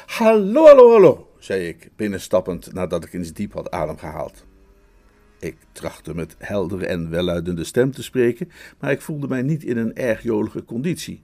Hallo, 0.07 0.67
hallo, 0.67 0.91
hallo, 0.91 1.29
zei 1.39 1.69
ik, 1.69 1.91
binnenstappend 1.97 2.73
nadat 2.73 3.05
ik 3.05 3.13
eens 3.13 3.33
diep 3.33 3.53
had 3.53 3.71
adem 3.71 3.99
gehaald. 3.99 4.45
Ik 5.39 5.57
trachtte 5.73 6.15
met 6.15 6.35
heldere 6.39 6.87
en 6.87 7.11
welluidende 7.11 7.65
stem 7.65 7.91
te 7.91 8.03
spreken, 8.03 8.51
maar 8.81 8.91
ik 8.91 9.01
voelde 9.01 9.29
mij 9.29 9.43
niet 9.43 9.65
in 9.65 9.77
een 9.77 9.95
erg 9.95 10.23
jolige 10.23 10.65
conditie. 10.65 11.23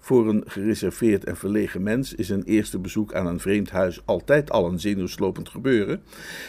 Voor 0.00 0.28
een 0.28 0.44
gereserveerd 0.46 1.24
en 1.24 1.36
verlegen 1.36 1.82
mens 1.82 2.14
is 2.14 2.28
een 2.28 2.42
eerste 2.42 2.78
bezoek 2.78 3.14
aan 3.14 3.26
een 3.26 3.40
vreemd 3.40 3.70
huis 3.70 4.02
altijd 4.04 4.50
al 4.50 4.66
een 4.66 4.80
zenuwslopend 4.80 5.48
gebeuren, 5.48 6.02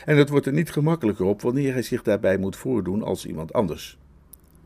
en 0.05 0.17
het 0.17 0.29
wordt 0.29 0.45
er 0.45 0.53
niet 0.53 0.71
gemakkelijker 0.71 1.25
op 1.25 1.41
wanneer 1.41 1.73
hij 1.73 1.81
zich 1.81 2.01
daarbij 2.01 2.37
moet 2.37 2.55
voordoen 2.55 3.03
als 3.03 3.25
iemand 3.25 3.53
anders. 3.53 3.97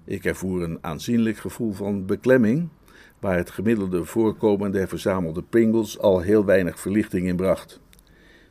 Ik 0.03 0.25
ervoer 0.25 0.63
een 0.63 0.77
aanzienlijk 0.81 1.37
gevoel 1.37 1.73
van 1.73 2.05
beklemming, 2.05 2.69
waar 3.19 3.37
het 3.37 3.49
gemiddelde 3.49 4.05
voorkomen 4.05 4.71
der 4.71 4.87
verzamelde 4.87 5.43
Pringles 5.43 5.99
al 5.99 6.19
heel 6.19 6.45
weinig 6.45 6.79
verlichting 6.79 7.27
in 7.27 7.35
bracht. 7.35 7.79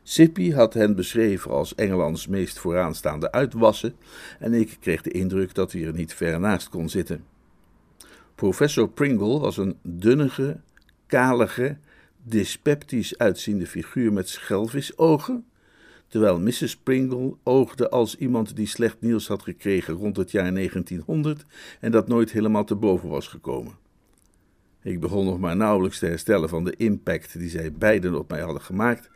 Sippy 0.02 0.52
had 0.52 0.74
hen 0.74 0.96
beschreven 0.96 1.50
als 1.50 1.74
Engelands 1.74 2.26
meest 2.26 2.58
vooraanstaande 2.58 3.32
uitwassen, 3.32 3.94
en 4.38 4.54
ik 4.54 4.76
kreeg 4.80 5.02
de 5.02 5.10
indruk 5.10 5.54
dat 5.54 5.72
hij 5.72 5.84
er 5.84 5.94
niet 5.94 6.14
ver 6.14 6.40
naast 6.40 6.68
kon 6.68 6.88
zitten. 6.88 7.33
Professor 8.34 8.88
Pringle 8.88 9.38
was 9.38 9.56
een 9.56 9.78
dunnige, 9.82 10.60
kalige, 11.06 11.76
dyspeptisch 12.22 13.18
uitziende 13.18 13.66
figuur 13.66 14.12
met 14.12 14.28
schelvisogen, 14.28 15.44
terwijl 16.08 16.40
Mrs. 16.40 16.76
Pringle 16.76 17.36
oogde 17.42 17.90
als 17.90 18.16
iemand 18.16 18.56
die 18.56 18.66
slecht 18.66 19.00
nieuws 19.00 19.28
had 19.28 19.42
gekregen 19.42 19.94
rond 19.94 20.16
het 20.16 20.30
jaar 20.30 20.54
1900 20.54 21.44
en 21.80 21.90
dat 21.90 22.08
nooit 22.08 22.32
helemaal 22.32 22.64
te 22.64 22.74
boven 22.74 23.08
was 23.08 23.28
gekomen. 23.28 23.74
Ik 24.82 25.00
begon 25.00 25.24
nog 25.24 25.38
maar 25.38 25.56
nauwelijks 25.56 25.98
te 25.98 26.06
herstellen 26.06 26.48
van 26.48 26.64
de 26.64 26.76
impact 26.76 27.38
die 27.38 27.48
zij 27.48 27.72
beiden 27.72 28.18
op 28.18 28.30
mij 28.30 28.40
hadden 28.40 28.62
gemaakt, 28.62 29.10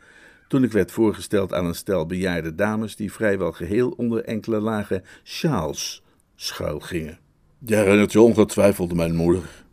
toen 0.47 0.63
ik 0.63 0.71
werd 0.71 0.91
voorgesteld 0.91 1.53
aan 1.53 1.65
een 1.65 1.75
stel 1.75 2.05
bejaarde 2.05 2.55
dames 2.55 2.95
die 2.95 3.11
vrijwel 3.11 3.51
geheel 3.51 3.89
onder 3.89 4.23
enkele 4.23 4.59
lage 4.59 5.03
sjaals 5.23 6.03
schuilgingen. 6.35 7.28
Je 7.65 7.75
herinnert 7.75 8.11
je 8.11 8.21
ongetwijfeld 8.21 8.93
mijn 8.93 9.15
moeder, 9.15 9.65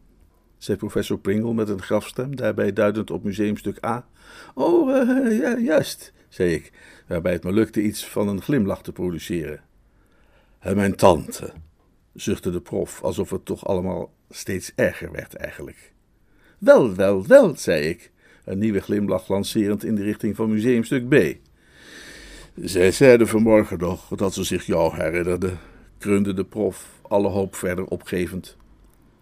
zei 0.58 0.78
professor 0.78 1.18
Pringle 1.18 1.54
met 1.54 1.68
een 1.68 1.82
grafstem, 1.82 2.36
daarbij 2.36 2.72
duidend 2.72 3.10
op 3.10 3.24
museumstuk 3.24 3.84
A. 3.84 4.06
Oh, 4.54 4.88
uh, 4.88 5.38
ja, 5.38 5.58
juist, 5.58 6.12
zei 6.28 6.54
ik, 6.54 6.72
waarbij 7.06 7.32
het 7.32 7.44
me 7.44 7.52
lukte 7.52 7.82
iets 7.82 8.06
van 8.06 8.28
een 8.28 8.42
glimlach 8.42 8.82
te 8.82 8.92
produceren. 8.92 9.60
En 10.58 10.76
mijn 10.76 10.96
tante, 10.96 11.52
zuchtte 12.14 12.50
de 12.50 12.60
prof, 12.60 13.02
alsof 13.02 13.30
het 13.30 13.44
toch 13.44 13.66
allemaal 13.66 14.12
steeds 14.30 14.72
erger 14.74 15.12
werd 15.12 15.34
eigenlijk. 15.34 15.92
Wel, 16.58 16.94
wel, 16.94 17.26
wel, 17.26 17.56
zei 17.56 17.88
ik, 17.88 18.10
een 18.44 18.58
nieuwe 18.58 18.80
glimlach 18.80 19.28
lancerend 19.28 19.84
in 19.84 19.94
de 19.94 20.02
richting 20.02 20.36
van 20.36 20.50
museumstuk 20.50 21.08
B. 21.08 21.36
Zij 22.54 22.92
zeiden 22.92 23.28
vanmorgen 23.28 23.78
nog 23.78 24.08
dat 24.08 24.34
ze 24.34 24.44
zich 24.44 24.66
jou 24.66 24.96
herinnerde, 24.96 25.52
kreunde 25.98 26.34
de 26.34 26.44
prof, 26.44 26.95
alle 27.08 27.28
hoop 27.28 27.54
verder 27.54 27.84
opgevend. 27.84 28.56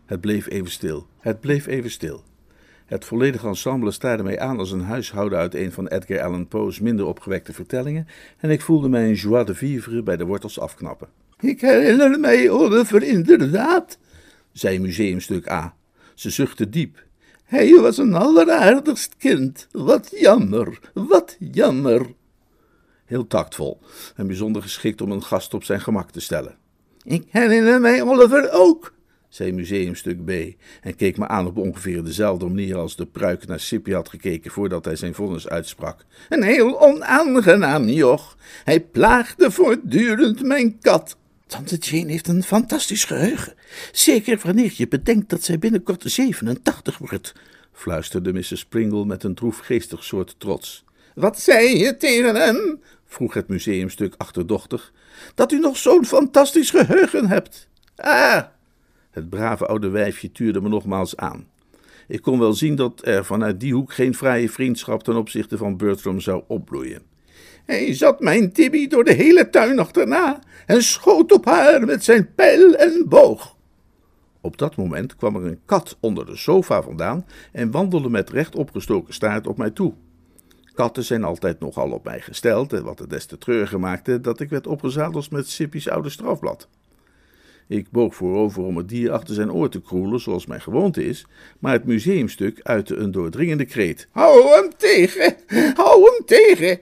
Het 0.07 0.21
bleef 0.21 0.49
even 0.49 0.71
stil. 0.71 1.07
Het 1.19 1.41
bleef 1.41 1.67
even 1.67 1.91
stil. 1.91 2.23
Het 2.85 3.05
volledige 3.05 3.47
ensemble 3.47 3.91
staarde 3.91 4.23
mij 4.23 4.39
aan 4.39 4.59
als 4.59 4.71
een 4.71 4.81
huishouden 4.81 5.39
uit 5.39 5.55
een 5.55 5.73
van 5.73 5.87
Edgar 5.87 6.23
Allan 6.23 6.49
Poe's 6.49 6.81
minder 6.81 7.07
opgewekte 7.07 7.53
vertellingen 7.53 8.07
en 8.39 8.51
ik 8.51 8.61
voelde 8.61 8.89
mij 8.89 9.09
een 9.09 9.15
joie 9.15 9.45
de 9.45 9.55
vivre 9.55 10.03
bij 10.03 10.17
de 10.17 10.25
wortels 10.25 10.61
afknappen. 10.61 11.09
Ik 11.41 11.61
herinner 11.61 12.21
mij 12.21 12.51
Oliver 12.51 13.03
inderdaad, 13.03 13.99
zei 14.53 14.79
museumstuk 14.79 15.51
A. 15.51 15.75
Ze 16.15 16.31
zuchtte 16.31 16.69
diep. 16.69 17.05
Hij 17.45 17.81
was 17.81 17.99
een 17.99 18.15
alleraardigst 18.15 19.17
kind. 19.17 19.69
Wat 19.71 20.09
jammer, 20.11 20.81
wat 20.95 21.37
jammer. 21.39 22.07
Heel 23.05 23.27
tactvol 23.27 23.81
en 24.17 24.27
bijzonder 24.27 24.63
geschikt 24.63 25.01
om 25.01 25.11
een 25.11 25.23
gast 25.23 25.55
op 25.55 25.65
zijn 25.65 25.81
gemak 25.81 26.11
te 26.11 26.21
stellen. 26.21 26.57
Ik 27.05 27.25
herinner 27.31 27.81
mij 27.81 28.03
Oliver 28.03 28.51
ook, 28.53 28.95
zei 29.29 29.53
museumstuk 29.53 30.25
B 30.25 30.31
en 30.81 30.97
keek 30.97 31.17
me 31.17 31.29
aan 31.29 31.47
op 31.47 31.57
ongeveer 31.57 32.05
dezelfde 32.05 32.47
manier 32.47 32.77
als 32.77 32.97
de 32.97 33.07
pruik 33.07 33.47
naar 33.47 33.61
Sippy 33.61 33.91
had 33.91 34.09
gekeken 34.09 34.51
voordat 34.51 34.85
hij 34.85 34.97
zijn 34.97 35.15
vonnis 35.15 35.49
uitsprak. 35.49 36.05
Een 36.29 36.43
heel 36.43 36.81
onaangenaam 36.81 37.89
joch. 37.89 38.37
Hij 38.65 38.81
plaagde 38.81 39.51
voortdurend 39.51 40.43
mijn 40.43 40.79
kat. 40.79 41.17
Tante 41.47 41.77
Jane 41.77 42.11
heeft 42.11 42.29
een 42.29 42.43
fantastisch 42.43 43.05
geheugen. 43.05 43.55
Zeker 43.93 44.41
wanneer 44.43 44.73
je 44.77 44.89
bedenkt 44.89 45.31
dat 45.31 45.43
zij 45.43 45.59
binnenkort 45.59 46.03
87 46.07 46.99
wordt, 46.99 47.33
fluisterde 47.73 48.33
Mrs. 48.33 48.65
Pringle 48.65 49.05
met 49.05 49.25
een 49.25 49.35
droefgeestig 49.35 50.05
soort 50.05 50.35
trots. 50.39 50.85
Wat 51.15 51.41
zei 51.41 51.79
je 51.79 51.97
tegen 51.97 52.35
hem? 52.35 52.81
vroeg 53.07 53.35
het 53.35 53.49
museumstuk 53.49 54.15
achterdochtig. 54.17 54.93
Dat 55.35 55.53
u 55.53 55.59
nog 55.59 55.77
zo'n 55.77 56.05
fantastisch 56.05 56.71
geheugen 56.71 57.29
hebt. 57.29 57.69
Ah! 57.97 58.43
Het 59.11 59.31
brave 59.31 59.67
oude 59.67 59.89
wijfje 59.89 60.33
tuurde 60.33 60.61
me 60.61 60.69
nogmaals 60.69 61.17
aan. 61.17 61.47
Ik 62.09 62.23
kon 62.23 62.39
wel 62.39 62.53
zien 62.53 62.75
dat 62.75 63.07
er 63.07 63.25
vanuit 63.25 63.61
die 63.61 63.75
hoek 63.75 63.93
geen 63.93 64.15
vrije 64.15 64.49
vriendschap 64.49 65.03
ten 65.03 65.17
opzichte 65.17 65.57
van 65.57 65.77
Bertram 65.77 66.21
zou 66.21 66.43
opbloeien. 66.47 67.03
Hij 67.65 67.95
zat 67.95 68.21
mijn 68.21 68.53
Tibby 68.53 68.87
door 68.87 69.05
de 69.05 69.13
hele 69.13 69.51
tuin 69.51 69.79
achterna 69.79 70.39
en 70.67 70.83
schoot 70.83 71.33
op 71.33 71.45
haar 71.45 71.85
met 71.85 72.05
zijn 72.05 72.35
pijl 72.35 72.75
en 72.75 73.05
boog. 73.09 73.57
Op 74.41 74.59
dat 74.59 74.77
moment 74.77 75.17
kwam 75.17 75.37
er 75.37 75.45
een 75.45 75.61
kat 75.65 75.97
onder 76.01 76.27
de 76.27 76.37
sofa 76.37 76.83
vandaan 76.83 77.27
en 77.53 77.71
wandelde 77.71 78.09
met 78.09 78.31
recht 78.31 78.57
opgestoken 78.57 79.15
staart 79.15 79.47
op 79.47 79.59
mij 79.59 79.71
toe. 79.71 79.95
Katten 80.75 81.05
zijn 81.05 81.25
altijd 81.25 81.61
nogal 81.61 81.91
op 81.91 82.05
mij 82.05 82.21
gesteld, 82.21 82.73
en 82.73 82.85
wat 82.85 82.99
het 82.99 83.11
des 83.11 83.27
te 83.27 83.39
treuriger 83.39 83.81
maakte 83.81 84.21
dat 84.21 84.41
ik 84.41 84.51
werd 84.51 84.67
opgezadeld 84.67 85.31
met 85.31 85.49
Sippy's 85.49 85.89
oude 85.89 86.09
strafblad. 86.09 86.69
Ik 87.67 87.91
boog 87.91 88.15
voorover 88.15 88.63
om 88.63 88.77
het 88.77 88.89
dier 88.89 89.13
achter 89.13 89.35
zijn 89.35 89.53
oor 89.53 89.69
te 89.69 89.81
kroelen, 89.81 90.21
zoals 90.21 90.47
mijn 90.47 90.61
gewoonte 90.61 91.05
is, 91.05 91.27
maar 91.59 91.73
het 91.73 91.85
museumstuk 91.85 92.61
uitte 92.63 92.97
een 92.97 93.11
doordringende 93.11 93.65
kreet. 93.65 94.09
Hou 94.11 94.49
hem 94.49 94.71
tegen! 94.77 95.37
Hou 95.75 96.03
hem 96.03 96.27
tegen! 96.27 96.81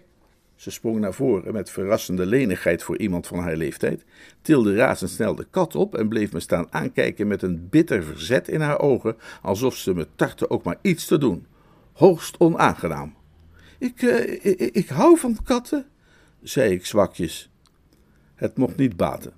Ze 0.56 0.70
sprong 0.70 0.98
naar 0.98 1.14
voren 1.14 1.52
met 1.52 1.70
verrassende 1.70 2.26
lenigheid 2.26 2.82
voor 2.82 2.98
iemand 2.98 3.26
van 3.26 3.38
haar 3.38 3.56
leeftijd, 3.56 4.04
tilde 4.42 4.74
razendsnel 4.74 5.34
de 5.34 5.46
kat 5.50 5.74
op 5.74 5.94
en 5.94 6.08
bleef 6.08 6.32
me 6.32 6.40
staan 6.40 6.66
aankijken 6.70 7.26
met 7.26 7.42
een 7.42 7.68
bitter 7.70 8.02
verzet 8.02 8.48
in 8.48 8.60
haar 8.60 8.80
ogen, 8.80 9.16
alsof 9.42 9.76
ze 9.76 9.94
me 9.94 10.06
tartte 10.16 10.50
ook 10.50 10.62
maar 10.62 10.78
iets 10.82 11.06
te 11.06 11.18
doen. 11.18 11.46
Hoogst 11.92 12.36
onaangenaam. 12.38 13.14
Ik, 13.82 14.02
uh, 14.02 14.32
ik, 14.32 14.60
ik 14.60 14.88
hou 14.88 15.18
van 15.18 15.38
katten, 15.44 15.86
zei 16.42 16.72
ik 16.72 16.86
zwakjes. 16.86 17.50
Het 18.34 18.56
mocht 18.56 18.76
niet 18.76 18.96
baten. 18.96 19.32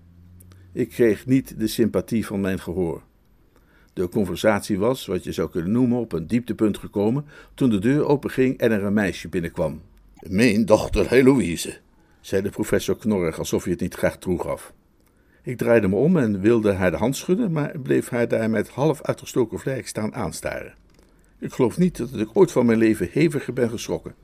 Ik 0.72 0.88
kreeg 0.88 1.26
niet 1.26 1.59
de 1.59 1.66
sympathie 1.66 2.26
van 2.26 2.40
mijn 2.40 2.61
gehoor. 2.61 3.02
De 3.92 4.09
conversatie 4.09 4.78
was, 4.78 5.07
wat 5.07 5.24
je 5.24 5.33
zou 5.33 5.50
kunnen 5.50 5.72
noemen, 5.72 5.98
op 5.98 6.12
een 6.12 6.26
dieptepunt 6.26 6.78
gekomen 6.78 7.26
toen 7.54 7.70
de 7.70 7.78
deur 7.78 8.07
openging 8.07 8.59
en 8.59 8.70
er 8.72 8.83
een 8.83 8.92
meisje 8.92 9.28
binnenkwam. 9.28 9.83
Mijn 10.28 10.64
dochter 10.64 11.11
Heloïse, 11.11 11.78
zei 12.20 12.42
de 12.42 12.50
professor 12.50 12.96
knorrig, 12.96 13.38
alsof 13.38 13.62
hij 13.62 13.72
het 13.72 13.80
niet 13.80 13.94
graag 13.94 14.18
toegaf. 14.18 14.72
Ik 15.42 15.59
draaide 15.59 15.88
me 15.88 15.96
om 15.96 16.16
en 16.16 16.40
wilde 16.40 16.72
haar 16.72 16.90
de 16.90 16.96
hand 16.96 17.16
schudden, 17.16 17.52
maar 17.52 17.78
bleef 17.78 18.09
haar 18.09 18.28
daar 18.28 18.50
met 18.50 18.68
half 18.68 19.02
uitgestoken 19.02 19.59
vlerk 19.59 19.88
staan 19.88 20.14
aanstaren. 20.14 20.74
Ik 21.38 21.52
geloof 21.52 21.78
niet 21.78 21.96
dat 21.96 22.20
ik 22.20 22.30
ooit 22.33 22.52
van 22.52 22.66
mijn 22.66 22.78
leven 22.78 23.09
heviger 23.12 23.52
ben 23.52 23.70
geschrokken. 23.70 24.23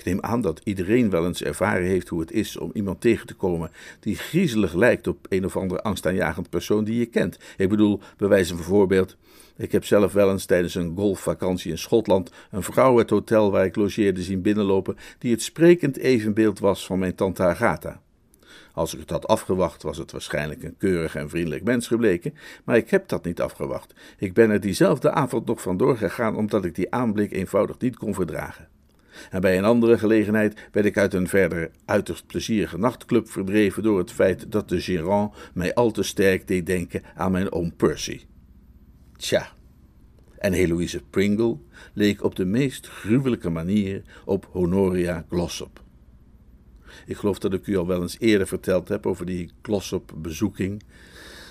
Ik 0.00 0.06
neem 0.06 0.20
aan 0.20 0.40
dat 0.40 0.60
iedereen 0.64 1.10
wel 1.10 1.26
eens 1.26 1.42
ervaren 1.42 1.86
heeft 1.86 2.08
hoe 2.08 2.20
het 2.20 2.32
is 2.32 2.56
om 2.56 2.70
iemand 2.74 3.00
tegen 3.00 3.26
te 3.26 3.34
komen 3.34 3.70
die 4.00 4.16
griezelig 4.16 4.74
lijkt 4.74 5.06
op 5.06 5.26
een 5.28 5.44
of 5.44 5.56
andere 5.56 5.82
angstaanjagend 5.82 6.50
persoon 6.50 6.84
die 6.84 6.98
je 6.98 7.06
kent. 7.06 7.38
Ik 7.56 7.68
bedoel, 7.68 8.00
bij 8.16 8.28
wijze 8.28 8.56
van 8.56 8.64
voorbeeld, 8.64 9.16
ik 9.56 9.72
heb 9.72 9.84
zelf 9.84 10.12
wel 10.12 10.30
eens 10.30 10.44
tijdens 10.44 10.74
een 10.74 10.96
golfvakantie 10.96 11.70
in 11.70 11.78
Schotland 11.78 12.30
een 12.50 12.62
vrouw 12.62 12.98
het 12.98 13.10
hotel 13.10 13.50
waar 13.50 13.64
ik 13.64 13.76
logeerde 13.76 14.22
zien 14.22 14.42
binnenlopen 14.42 14.96
die 15.18 15.32
het 15.32 15.42
sprekend 15.42 15.96
evenbeeld 15.96 16.58
was 16.58 16.86
van 16.86 16.98
mijn 16.98 17.14
tante 17.14 17.42
Agatha. 17.42 18.00
Als 18.72 18.94
ik 18.94 19.00
het 19.00 19.10
had 19.10 19.26
afgewacht, 19.26 19.82
was 19.82 19.98
het 19.98 20.12
waarschijnlijk 20.12 20.62
een 20.62 20.76
keurig 20.78 21.14
en 21.14 21.28
vriendelijk 21.28 21.64
mens 21.64 21.86
gebleken, 21.86 22.34
maar 22.64 22.76
ik 22.76 22.90
heb 22.90 23.08
dat 23.08 23.24
niet 23.24 23.40
afgewacht. 23.40 23.94
Ik 24.18 24.34
ben 24.34 24.50
er 24.50 24.60
diezelfde 24.60 25.10
avond 25.10 25.46
nog 25.46 25.60
vandoor 25.60 25.96
gegaan 25.96 26.36
omdat 26.36 26.64
ik 26.64 26.74
die 26.74 26.94
aanblik 26.94 27.32
eenvoudig 27.32 27.78
niet 27.78 27.96
kon 27.96 28.14
verdragen. 28.14 28.68
En 29.30 29.40
bij 29.40 29.58
een 29.58 29.64
andere 29.64 29.98
gelegenheid 29.98 30.68
werd 30.72 30.86
ik 30.86 30.98
uit 30.98 31.14
een 31.14 31.28
verder 31.28 31.70
uiterst 31.84 32.26
plezierige 32.26 32.78
nachtclub 32.78 33.28
verdreven 33.28 33.82
door 33.82 33.98
het 33.98 34.12
feit 34.12 34.52
dat 34.52 34.68
de 34.68 34.80
gérant 34.80 35.34
mij 35.54 35.74
al 35.74 35.90
te 35.90 36.02
sterk 36.02 36.48
deed 36.48 36.66
denken 36.66 37.02
aan 37.14 37.32
mijn 37.32 37.52
oom 37.52 37.76
Percy. 37.76 38.20
Tja, 39.16 39.52
en 40.38 40.52
Heloïse 40.52 41.02
Pringle 41.10 41.56
leek 41.92 42.22
op 42.24 42.36
de 42.36 42.44
meest 42.44 42.88
gruwelijke 42.88 43.50
manier 43.50 44.02
op 44.24 44.48
Honoria 44.52 45.24
Glossop. 45.28 45.82
Ik 47.06 47.16
geloof 47.16 47.38
dat 47.38 47.52
ik 47.52 47.66
u 47.66 47.76
al 47.76 47.86
wel 47.86 48.02
eens 48.02 48.16
eerder 48.18 48.46
verteld 48.46 48.88
heb 48.88 49.06
over 49.06 49.26
die 49.26 49.50
Glossop-bezoeking. 49.62 50.82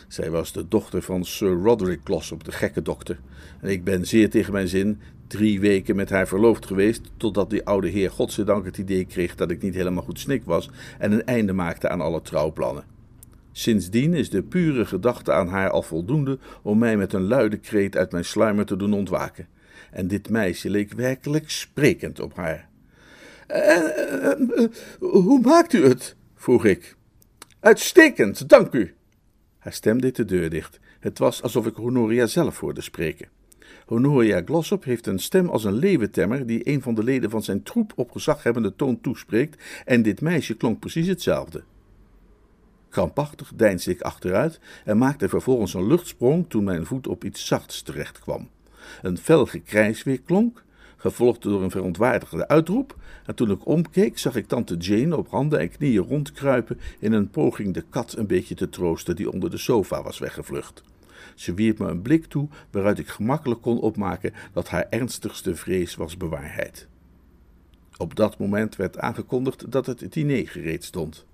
Zij 0.07 0.29
was 0.29 0.51
de 0.51 0.67
dochter 0.67 1.01
van 1.01 1.25
Sir 1.25 1.51
Roderick 1.51 2.01
Glossop, 2.03 2.43
de 2.43 2.51
gekke 2.51 2.81
dokter. 2.81 3.19
En 3.61 3.69
ik 3.69 3.83
ben 3.83 4.07
zeer 4.07 4.29
tegen 4.29 4.53
mijn 4.53 4.67
zin 4.67 4.99
drie 5.29 5.59
weken 5.59 5.95
met 5.95 6.09
haar 6.09 6.27
verloofd 6.27 6.65
geweest, 6.65 7.01
totdat 7.17 7.49
die 7.49 7.65
oude 7.65 7.87
heer 7.87 8.11
godzijdank 8.11 8.65
het 8.65 8.77
idee 8.77 9.05
kreeg 9.05 9.35
dat 9.35 9.51
ik 9.51 9.61
niet 9.61 9.73
helemaal 9.73 10.03
goed 10.03 10.19
snik 10.19 10.43
was 10.45 10.69
en 10.97 11.11
een 11.11 11.25
einde 11.25 11.53
maakte 11.53 11.89
aan 11.89 12.01
alle 12.01 12.21
trouwplannen. 12.21 12.83
Sindsdien 13.51 14.13
is 14.13 14.29
de 14.29 14.43
pure 14.43 14.85
gedachte 14.85 15.33
aan 15.33 15.47
haar 15.47 15.69
al 15.69 15.81
voldoende 15.81 16.39
om 16.61 16.77
mij 16.77 16.97
met 16.97 17.13
een 17.13 17.27
luide 17.27 17.57
kreet 17.57 17.97
uit 17.97 18.11
mijn 18.11 18.25
sluimer 18.25 18.65
te 18.65 18.75
doen 18.75 18.93
ontwaken. 18.93 19.47
En 19.91 20.07
dit 20.07 20.29
meisje 20.29 20.69
leek 20.69 20.93
werkelijk 20.93 21.49
sprekend 21.49 22.19
op 22.19 22.35
haar. 22.35 22.69
Uh, 23.51 23.77
uh, 24.39 24.67
hoe 24.99 25.41
maakt 25.41 25.73
u 25.73 25.85
het? 25.85 26.15
vroeg 26.35 26.65
ik. 26.65 26.95
Uitstekend, 27.59 28.49
dank 28.49 28.73
u. 28.73 28.93
Haar 29.57 29.73
stem 29.73 30.01
deed 30.01 30.15
de 30.15 30.25
deur 30.25 30.49
dicht. 30.49 30.79
Het 30.99 31.17
was 31.17 31.41
alsof 31.41 31.65
ik 31.65 31.75
Honoria 31.75 32.25
zelf 32.25 32.59
hoorde 32.59 32.81
spreken. 32.81 33.27
Honoria 33.89 34.41
Glossop 34.45 34.83
heeft 34.83 35.07
een 35.07 35.19
stem 35.19 35.47
als 35.47 35.63
een 35.63 35.73
leeuwentemmer 35.73 36.45
die 36.45 36.69
een 36.69 36.81
van 36.81 36.95
de 36.95 37.03
leden 37.03 37.29
van 37.29 37.43
zijn 37.43 37.63
troep 37.63 37.93
op 37.95 38.11
gezaghebbende 38.11 38.75
toon 38.75 39.01
toespreekt, 39.01 39.63
en 39.85 40.01
dit 40.01 40.21
meisje 40.21 40.55
klonk 40.55 40.79
precies 40.79 41.07
hetzelfde. 41.07 41.63
Krampachtig 42.89 43.51
deinsde 43.55 43.91
ik 43.91 44.01
achteruit 44.01 44.59
en 44.85 44.97
maakte 44.97 45.29
vervolgens 45.29 45.73
een 45.73 45.87
luchtsprong 45.87 46.45
toen 46.47 46.63
mijn 46.63 46.85
voet 46.85 47.07
op 47.07 47.23
iets 47.23 47.45
zachts 47.45 47.81
terecht 47.81 48.19
kwam. 48.19 48.49
Een 49.01 49.17
fel 49.17 49.45
gekrijs 49.45 50.03
weer 50.03 50.21
klonk, 50.21 50.63
gevolgd 50.97 51.41
door 51.41 51.63
een 51.63 51.71
verontwaardigde 51.71 52.47
uitroep, 52.47 52.95
en 53.25 53.35
toen 53.35 53.51
ik 53.51 53.67
omkeek 53.67 54.17
zag 54.17 54.35
ik 54.35 54.47
tante 54.47 54.75
Jane 54.77 55.17
op 55.17 55.29
handen 55.29 55.59
en 55.59 55.69
knieën 55.69 56.03
rondkruipen 56.03 56.79
in 56.99 57.13
een 57.13 57.29
poging 57.29 57.73
de 57.73 57.83
kat 57.89 58.15
een 58.17 58.27
beetje 58.27 58.55
te 58.55 58.69
troosten 58.69 59.15
die 59.15 59.31
onder 59.31 59.49
de 59.49 59.57
sofa 59.57 60.03
was 60.03 60.19
weggevlucht. 60.19 60.83
Ze 61.39 61.53
wierp 61.53 61.79
me 61.79 61.87
een 61.87 62.01
blik 62.01 62.25
toe 62.25 62.47
waaruit 62.71 62.99
ik 62.99 63.07
gemakkelijk 63.07 63.61
kon 63.61 63.79
opmaken 63.79 64.33
dat 64.53 64.69
haar 64.69 64.87
ernstigste 64.89 65.55
vrees 65.55 65.95
was 65.95 66.17
bewaarheid. 66.17 66.87
Op 67.97 68.15
dat 68.15 68.37
moment 68.37 68.75
werd 68.75 68.97
aangekondigd 68.97 69.71
dat 69.71 69.85
het 69.85 70.13
diner 70.13 70.47
gereed 70.47 70.83
stond. 70.83 71.25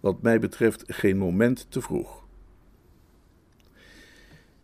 Wat 0.00 0.22
mij 0.22 0.38
betreft 0.38 0.84
geen 0.86 1.16
moment 1.16 1.66
te 1.68 1.80
vroeg. 1.80 2.24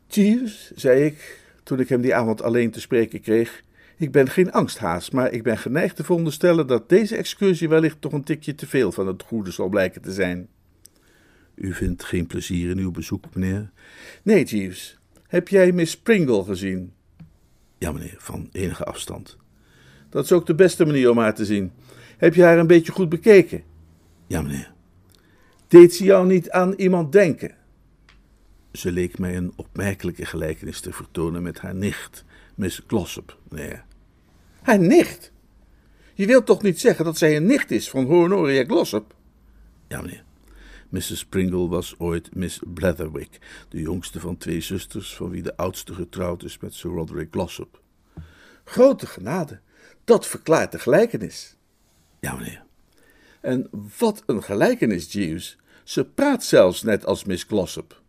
Jeeves, 0.06 0.72
zei 0.74 1.04
ik, 1.04 1.40
toen 1.62 1.80
ik 1.80 1.88
hem 1.88 2.00
die 2.00 2.14
avond 2.14 2.42
alleen 2.42 2.70
te 2.70 2.80
spreken 2.80 3.20
kreeg, 3.20 3.62
ik 3.96 4.12
ben 4.12 4.28
geen 4.28 4.52
angsthaas, 4.52 5.10
maar 5.10 5.32
ik 5.32 5.42
ben 5.42 5.58
geneigd 5.58 5.96
te 5.96 6.04
veronderstellen 6.04 6.66
dat 6.66 6.88
deze 6.88 7.16
excursie 7.16 7.68
wellicht 7.68 8.00
toch 8.00 8.12
een 8.12 8.24
tikje 8.24 8.54
te 8.54 8.66
veel 8.66 8.92
van 8.92 9.06
het 9.06 9.22
goede 9.22 9.50
zal 9.50 9.68
blijken 9.68 10.02
te 10.02 10.12
zijn. 10.12 10.48
U 11.60 11.74
vindt 11.74 12.04
geen 12.04 12.26
plezier 12.26 12.70
in 12.70 12.78
uw 12.78 12.90
bezoek, 12.90 13.24
meneer? 13.34 13.70
Nee, 14.22 14.44
Jeeves. 14.44 14.98
Heb 15.26 15.48
jij 15.48 15.72
Miss 15.72 15.96
Pringle 15.96 16.44
gezien? 16.44 16.92
Ja, 17.78 17.92
meneer, 17.92 18.14
van 18.18 18.48
enige 18.52 18.84
afstand. 18.84 19.36
Dat 20.10 20.24
is 20.24 20.32
ook 20.32 20.46
de 20.46 20.54
beste 20.54 20.84
manier 20.84 21.10
om 21.10 21.18
haar 21.18 21.34
te 21.34 21.44
zien. 21.44 21.72
Heb 22.16 22.34
je 22.34 22.42
haar 22.42 22.58
een 22.58 22.66
beetje 22.66 22.92
goed 22.92 23.08
bekeken? 23.08 23.62
Ja, 24.26 24.42
meneer. 24.42 24.72
Deed 25.68 25.94
ze 25.94 26.04
jou 26.04 26.26
niet 26.26 26.50
aan 26.50 26.72
iemand 26.72 27.12
denken? 27.12 27.54
Ze 28.72 28.92
leek 28.92 29.18
mij 29.18 29.36
een 29.36 29.52
opmerkelijke 29.56 30.24
gelijkenis 30.26 30.80
te 30.80 30.92
vertonen 30.92 31.42
met 31.42 31.58
haar 31.58 31.74
nicht, 31.74 32.24
Miss 32.54 32.82
Glossop, 32.86 33.38
meneer. 33.48 33.84
Haar 34.62 34.78
nicht? 34.78 35.32
Je 36.14 36.26
wilt 36.26 36.46
toch 36.46 36.62
niet 36.62 36.80
zeggen 36.80 37.04
dat 37.04 37.18
zij 37.18 37.36
een 37.36 37.46
nicht 37.46 37.70
is 37.70 37.90
van 37.90 38.04
Honoria 38.04 38.64
Glossop? 38.64 39.14
Ja, 39.88 40.00
meneer. 40.00 40.24
Mrs. 40.88 41.24
Pringle 41.24 41.68
was 41.68 41.94
ooit 41.98 42.34
Miss 42.34 42.60
Bletherwick, 42.66 43.38
de 43.68 43.80
jongste 43.80 44.20
van 44.20 44.36
twee 44.36 44.60
zusters, 44.60 45.16
van 45.16 45.30
wie 45.30 45.42
de 45.42 45.56
oudste 45.56 45.94
getrouwd 45.94 46.42
is 46.42 46.58
met 46.58 46.74
Sir 46.74 46.90
Roderick 46.90 47.28
Glossop. 47.30 47.82
Grote 48.64 49.06
genade, 49.06 49.60
dat 50.04 50.26
verklaart 50.26 50.72
de 50.72 50.78
gelijkenis. 50.78 51.56
Ja, 52.20 52.34
meneer. 52.34 52.62
En 53.40 53.68
wat 53.98 54.22
een 54.26 54.42
gelijkenis, 54.42 55.12
Jeeves. 55.12 55.58
Ze 55.84 56.04
praat 56.04 56.44
zelfs 56.44 56.82
net 56.82 57.06
als 57.06 57.24
Miss 57.24 57.44
Glossop. 57.44 58.02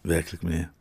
Werkelijk, 0.00 0.42
meneer. 0.42 0.72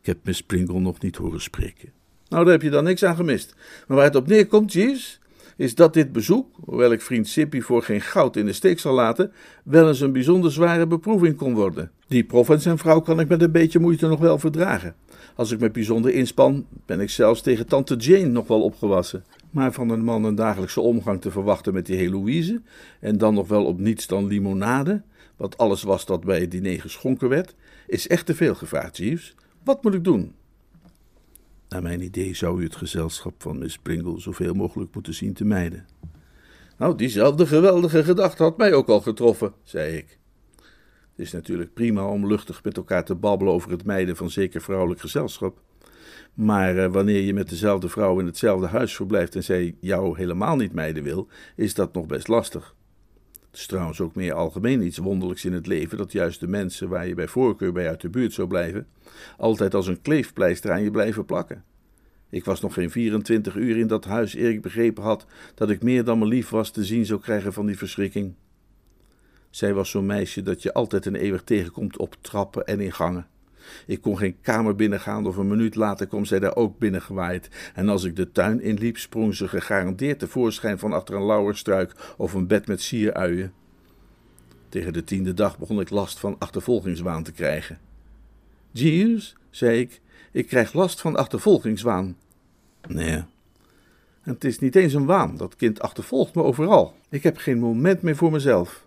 Ik 0.00 0.06
heb 0.06 0.18
Miss 0.24 0.42
Pringle 0.42 0.80
nog 0.80 1.00
niet 1.00 1.16
horen 1.16 1.40
spreken. 1.40 1.92
Nou, 2.28 2.44
daar 2.44 2.52
heb 2.52 2.62
je 2.62 2.70
dan 2.70 2.84
niks 2.84 3.02
aan 3.02 3.16
gemist. 3.16 3.54
Maar 3.86 3.96
waar 3.96 4.06
het 4.06 4.14
op 4.14 4.26
neerkomt, 4.26 4.72
Jeeves, 4.72 5.20
is 5.56 5.74
dat 5.74 5.94
dit 5.94 6.12
bezoek, 6.12 6.48
hoewel 6.64 6.92
ik 6.92 7.02
vriend 7.02 7.28
Sippy 7.28 7.60
voor 7.60 7.82
geen 7.82 8.00
goud 8.00 8.36
in 8.36 8.46
de 8.46 8.52
steek 8.52 8.78
zal 8.78 8.94
laten, 8.94 9.32
wel 9.64 9.88
eens 9.88 10.00
een 10.00 10.12
bijzonder 10.12 10.52
zware 10.52 10.86
beproeving 10.86 11.36
kon 11.36 11.54
worden. 11.54 11.90
Die 12.08 12.24
prof 12.24 12.48
en 12.48 12.60
zijn 12.60 12.78
vrouw 12.78 13.00
kan 13.00 13.20
ik 13.20 13.28
met 13.28 13.42
een 13.42 13.52
beetje 13.52 13.78
moeite 13.78 14.06
nog 14.06 14.20
wel 14.20 14.38
verdragen. 14.38 14.94
Als 15.34 15.50
ik 15.50 15.60
me 15.60 15.70
bijzonder 15.70 16.12
inspan, 16.12 16.66
ben 16.86 17.00
ik 17.00 17.10
zelfs 17.10 17.40
tegen 17.40 17.66
tante 17.66 17.94
Jane 17.94 18.26
nog 18.26 18.46
wel 18.46 18.62
opgewassen. 18.62 19.24
Maar 19.50 19.72
van 19.72 19.90
een 19.90 20.04
man 20.04 20.24
een 20.24 20.34
dagelijkse 20.34 20.80
omgang 20.80 21.20
te 21.20 21.30
verwachten 21.30 21.72
met 21.72 21.86
die 21.86 21.96
Heloïse, 21.96 22.60
en 23.00 23.18
dan 23.18 23.34
nog 23.34 23.48
wel 23.48 23.64
op 23.64 23.78
niets 23.78 24.06
dan 24.06 24.26
limonade, 24.26 25.02
wat 25.36 25.58
alles 25.58 25.82
was 25.82 26.06
dat 26.06 26.24
bij 26.24 26.40
het 26.40 26.50
diner 26.50 26.80
geschonken 26.80 27.28
werd, 27.28 27.54
is 27.86 28.08
echt 28.08 28.26
te 28.26 28.34
veel 28.34 28.54
gevraagd, 28.54 28.96
Jeeves. 28.96 29.34
Wat 29.64 29.82
moet 29.82 29.94
ik 29.94 30.04
doen? 30.04 30.32
Naar 31.76 31.84
mijn 31.84 32.02
idee 32.02 32.34
zou 32.34 32.60
u 32.60 32.64
het 32.64 32.76
gezelschap 32.76 33.42
van 33.42 33.58
Miss 33.58 33.78
Pringle 33.78 34.20
zoveel 34.20 34.54
mogelijk 34.54 34.94
moeten 34.94 35.14
zien 35.14 35.32
te 35.32 35.44
mijden. 35.44 35.86
Nou, 36.78 36.96
diezelfde 36.96 37.46
geweldige 37.46 38.04
gedachte 38.04 38.42
had 38.42 38.56
mij 38.56 38.72
ook 38.74 38.88
al 38.88 39.00
getroffen, 39.00 39.52
zei 39.62 39.96
ik. 39.96 40.18
Het 40.56 41.26
is 41.26 41.32
natuurlijk 41.32 41.74
prima 41.74 42.08
om 42.08 42.26
luchtig 42.26 42.64
met 42.64 42.76
elkaar 42.76 43.04
te 43.04 43.14
babbelen 43.14 43.52
over 43.52 43.70
het 43.70 43.84
mijden 43.84 44.16
van 44.16 44.30
zeker 44.30 44.60
vrouwelijk 44.60 45.00
gezelschap. 45.00 45.62
Maar 46.34 46.78
eh, 46.78 46.92
wanneer 46.92 47.20
je 47.20 47.34
met 47.34 47.48
dezelfde 47.48 47.88
vrouw 47.88 48.18
in 48.18 48.26
hetzelfde 48.26 48.66
huis 48.66 48.96
verblijft 48.96 49.34
en 49.34 49.44
zij 49.44 49.76
jou 49.80 50.16
helemaal 50.18 50.56
niet 50.56 50.72
mijden 50.72 51.02
wil, 51.02 51.28
is 51.56 51.74
dat 51.74 51.94
nog 51.94 52.06
best 52.06 52.28
lastig. 52.28 52.74
Het 53.56 53.64
is 53.64 53.70
trouwens 53.70 54.00
ook 54.00 54.14
meer 54.14 54.32
algemeen 54.32 54.82
iets 54.82 54.98
wonderlijks 54.98 55.44
in 55.44 55.52
het 55.52 55.66
leven 55.66 55.98
dat 55.98 56.12
juist 56.12 56.40
de 56.40 56.48
mensen 56.48 56.88
waar 56.88 57.08
je 57.08 57.14
bij 57.14 57.28
voorkeur 57.28 57.72
bij 57.72 57.88
uit 57.88 58.00
de 58.00 58.08
buurt 58.08 58.32
zou 58.32 58.48
blijven, 58.48 58.86
altijd 59.36 59.74
als 59.74 59.86
een 59.86 60.02
kleefpleister 60.02 60.72
aan 60.72 60.82
je 60.82 60.90
blijven 60.90 61.24
plakken. 61.24 61.64
Ik 62.30 62.44
was 62.44 62.60
nog 62.60 62.74
geen 62.74 62.90
24 62.90 63.54
uur 63.54 63.76
in 63.76 63.86
dat 63.86 64.04
huis 64.04 64.34
eer 64.34 64.50
ik 64.50 64.62
begrepen 64.62 65.02
had 65.02 65.26
dat 65.54 65.70
ik 65.70 65.82
meer 65.82 66.04
dan 66.04 66.18
me 66.18 66.26
lief 66.26 66.48
was 66.48 66.70
te 66.70 66.84
zien 66.84 67.06
zou 67.06 67.20
krijgen 67.20 67.52
van 67.52 67.66
die 67.66 67.78
verschrikking. 67.78 68.34
Zij 69.50 69.74
was 69.74 69.90
zo'n 69.90 70.06
meisje 70.06 70.42
dat 70.42 70.62
je 70.62 70.72
altijd 70.72 71.06
en 71.06 71.14
eeuwig 71.14 71.42
tegenkomt 71.42 71.98
op 71.98 72.16
trappen 72.20 72.66
en 72.66 72.80
in 72.80 72.92
gangen. 72.92 73.26
Ik 73.86 74.00
kon 74.00 74.18
geen 74.18 74.36
kamer 74.40 74.74
binnengaan 74.74 75.26
of 75.26 75.36
een 75.36 75.48
minuut 75.48 75.74
later 75.74 76.06
kwam 76.06 76.24
zij 76.24 76.38
daar 76.38 76.56
ook 76.56 76.78
binnengewaaid. 76.78 77.48
En 77.74 77.88
als 77.88 78.04
ik 78.04 78.16
de 78.16 78.32
tuin 78.32 78.60
inliep, 78.60 78.96
sprong 78.98 79.34
ze 79.34 79.48
gegarandeerd 79.48 80.18
tevoorschijn 80.18 80.78
van 80.78 80.92
achter 80.92 81.14
een 81.14 81.26
lauwerstruik 81.26 82.14
of 82.16 82.34
een 82.34 82.46
bed 82.46 82.66
met 82.66 82.82
sieruien. 82.82 83.52
Tegen 84.68 84.92
de 84.92 85.04
tiende 85.04 85.34
dag 85.34 85.58
begon 85.58 85.80
ik 85.80 85.90
last 85.90 86.18
van 86.18 86.36
achtervolgingswaan 86.38 87.22
te 87.22 87.32
krijgen. 87.32 87.78
Jeeves, 88.70 89.36
zei 89.50 89.80
ik, 89.80 90.00
ik 90.32 90.46
krijg 90.46 90.72
last 90.72 91.00
van 91.00 91.16
achtervolgingswaan. 91.16 92.16
Nee, 92.88 93.24
En 94.22 94.32
het 94.32 94.44
is 94.44 94.58
niet 94.58 94.76
eens 94.76 94.92
een 94.92 95.06
waan, 95.06 95.36
dat 95.36 95.56
kind 95.56 95.80
achtervolgt 95.80 96.34
me 96.34 96.42
overal. 96.42 96.94
Ik 97.10 97.22
heb 97.22 97.36
geen 97.36 97.58
moment 97.58 98.02
meer 98.02 98.16
voor 98.16 98.30
mezelf. 98.30 98.85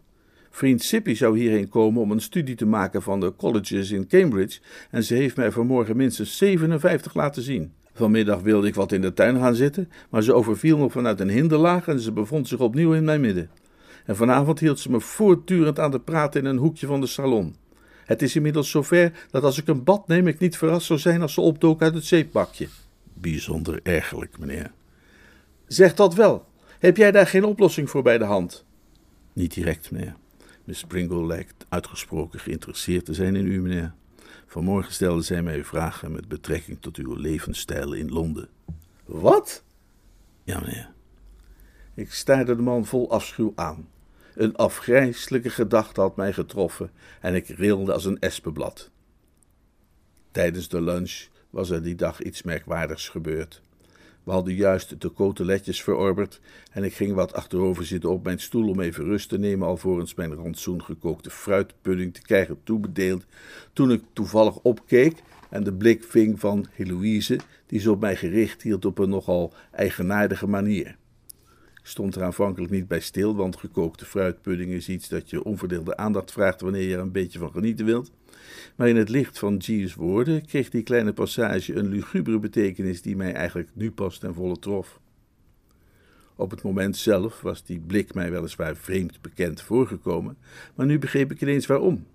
Vriend 0.49 0.83
Sippy 0.83 1.13
zou 1.13 1.39
hierheen 1.39 1.69
komen 1.69 2.01
om 2.01 2.11
een 2.11 2.21
studie 2.21 2.55
te 2.55 2.65
maken 2.65 3.01
van 3.01 3.19
de 3.19 3.33
colleges 3.35 3.91
in 3.91 4.07
Cambridge 4.07 4.59
en 4.91 5.03
ze 5.03 5.13
heeft 5.13 5.35
mij 5.35 5.51
vanmorgen 5.51 5.97
minstens 5.97 6.37
57 6.37 7.13
laten 7.13 7.41
zien. 7.41 7.73
Vanmiddag 7.93 8.41
wilde 8.41 8.67
ik 8.67 8.75
wat 8.75 8.91
in 8.91 9.01
de 9.01 9.13
tuin 9.13 9.39
gaan 9.39 9.55
zitten, 9.55 9.89
maar 10.09 10.23
ze 10.23 10.33
overviel 10.33 10.77
me 10.77 10.89
vanuit 10.89 11.19
een 11.19 11.29
hinderlaag 11.29 11.87
en 11.87 11.99
ze 11.99 12.11
bevond 12.11 12.47
zich 12.47 12.59
opnieuw 12.59 12.93
in 12.93 13.03
mijn 13.03 13.21
midden. 13.21 13.49
En 14.05 14.15
vanavond 14.15 14.59
hield 14.59 14.79
ze 14.79 14.91
me 14.91 14.99
voortdurend 14.99 15.79
aan 15.79 15.91
de 15.91 15.99
praat 15.99 16.35
in 16.35 16.45
een 16.45 16.57
hoekje 16.57 16.87
van 16.87 17.01
de 17.01 17.07
salon. 17.07 17.55
Het 18.05 18.21
is 18.21 18.35
inmiddels 18.35 18.69
zover 18.69 19.11
dat 19.31 19.43
als 19.43 19.57
ik 19.57 19.67
een 19.67 19.83
bad 19.83 20.07
neem, 20.07 20.27
ik 20.27 20.39
niet 20.39 20.57
verrast 20.57 20.85
zou 20.85 20.99
zijn 20.99 21.21
als 21.21 21.33
ze 21.33 21.41
opdook 21.41 21.81
uit 21.81 21.93
het 21.93 22.05
zeepbakje. 22.05 22.67
bijzonder 23.13 23.79
ergerlijk, 23.83 24.39
meneer. 24.39 24.71
Zeg 25.67 25.93
dat 25.93 26.15
wel. 26.15 26.45
Heb 26.79 26.97
jij 26.97 27.11
daar 27.11 27.27
geen 27.27 27.43
oplossing 27.43 27.89
voor 27.89 28.03
bij 28.03 28.17
de 28.17 28.23
hand? 28.23 28.65
Niet 29.33 29.53
direct, 29.53 29.91
meneer. 29.91 30.15
Miss 30.69 30.83
Pringle 30.83 31.25
lijkt 31.25 31.65
uitgesproken 31.69 32.39
geïnteresseerd 32.39 33.05
te 33.05 33.13
zijn 33.13 33.35
in 33.35 33.45
u, 33.45 33.61
meneer. 33.61 33.93
Vanmorgen 34.45 34.93
stelde 34.93 35.21
zij 35.21 35.41
mij 35.41 35.63
vragen 35.63 36.11
met 36.11 36.27
betrekking 36.27 36.77
tot 36.81 36.97
uw 36.97 37.15
levensstijl 37.15 37.93
in 37.93 38.11
Londen. 38.11 38.49
Wat? 39.05 39.63
Ja, 40.43 40.59
meneer. 40.59 40.91
Ik 41.93 42.13
staarde 42.13 42.55
de 42.55 42.61
man 42.61 42.85
vol 42.85 43.11
afschuw 43.11 43.51
aan. 43.55 43.87
Een 44.35 44.55
afgrijselijke 44.55 45.49
gedachte 45.49 46.01
had 46.01 46.15
mij 46.15 46.33
getroffen 46.33 46.91
en 47.21 47.35
ik 47.35 47.47
rilde 47.47 47.93
als 47.93 48.05
een 48.05 48.19
espenblad. 48.19 48.89
Tijdens 50.31 50.67
de 50.67 50.81
lunch 50.81 51.27
was 51.49 51.69
er 51.69 51.83
die 51.83 51.95
dag 51.95 52.21
iets 52.21 52.43
merkwaardigs 52.43 53.09
gebeurd. 53.09 53.61
We 54.29 54.35
hadden 54.35 54.55
juist 54.55 55.01
de 55.01 55.13
coteletjes 55.13 55.83
verorberd 55.83 56.39
en 56.71 56.83
ik 56.83 56.93
ging 56.93 57.13
wat 57.13 57.33
achterover 57.33 57.85
zitten 57.85 58.09
op 58.09 58.23
mijn 58.23 58.39
stoel 58.39 58.69
om 58.69 58.79
even 58.79 59.03
rust 59.03 59.29
te 59.29 59.39
nemen 59.39 59.67
alvorens 59.67 60.13
mijn 60.13 60.33
rantsoen 60.33 60.83
gekookte 60.83 61.29
fruitpudding 61.29 62.13
te 62.13 62.21
krijgen 62.21 62.59
toebedeeld, 62.63 63.25
toen 63.73 63.91
ik 63.91 64.01
toevallig 64.13 64.55
opkeek 64.55 65.23
en 65.49 65.63
de 65.63 65.73
blik 65.73 66.03
ving 66.03 66.39
van 66.39 66.65
Heloïse, 66.71 67.39
die 67.65 67.79
ze 67.79 67.91
op 67.91 67.99
mij 67.99 68.15
gericht 68.15 68.61
hield 68.61 68.85
op 68.85 68.97
een 68.97 69.09
nogal 69.09 69.53
eigenaardige 69.71 70.47
manier. 70.47 70.97
Stond 71.89 72.15
er 72.15 72.23
aanvankelijk 72.23 72.71
niet 72.71 72.87
bij 72.87 72.99
stil, 72.99 73.35
want 73.35 73.57
gekookte 73.57 74.05
fruitpudding 74.05 74.71
is 74.71 74.89
iets 74.89 75.07
dat 75.07 75.29
je 75.29 75.43
onverdeelde 75.43 75.97
aandacht 75.97 76.31
vraagt 76.31 76.61
wanneer 76.61 76.87
je 76.87 76.93
er 76.93 76.99
een 76.99 77.11
beetje 77.11 77.39
van 77.39 77.51
genieten 77.51 77.85
wilt. 77.85 78.11
Maar 78.75 78.87
in 78.87 78.95
het 78.95 79.09
licht 79.09 79.39
van 79.39 79.57
Jeeves' 79.57 79.95
woorden 79.95 80.45
kreeg 80.45 80.69
die 80.69 80.83
kleine 80.83 81.13
passage 81.13 81.75
een 81.75 81.89
lugubere 81.89 82.39
betekenis 82.39 83.01
die 83.01 83.15
mij 83.15 83.33
eigenlijk 83.33 83.69
nu 83.73 83.91
pas 83.91 84.17
ten 84.17 84.33
volle 84.33 84.59
trof. 84.59 84.99
Op 86.35 86.51
het 86.51 86.61
moment 86.61 86.97
zelf 86.97 87.41
was 87.41 87.63
die 87.63 87.79
blik 87.79 88.13
mij 88.13 88.31
weliswaar 88.31 88.75
vreemd 88.75 89.21
bekend 89.21 89.61
voorgekomen, 89.61 90.37
maar 90.75 90.85
nu 90.85 90.99
begreep 90.99 91.31
ik 91.31 91.41
ineens 91.41 91.65
waarom. 91.65 92.05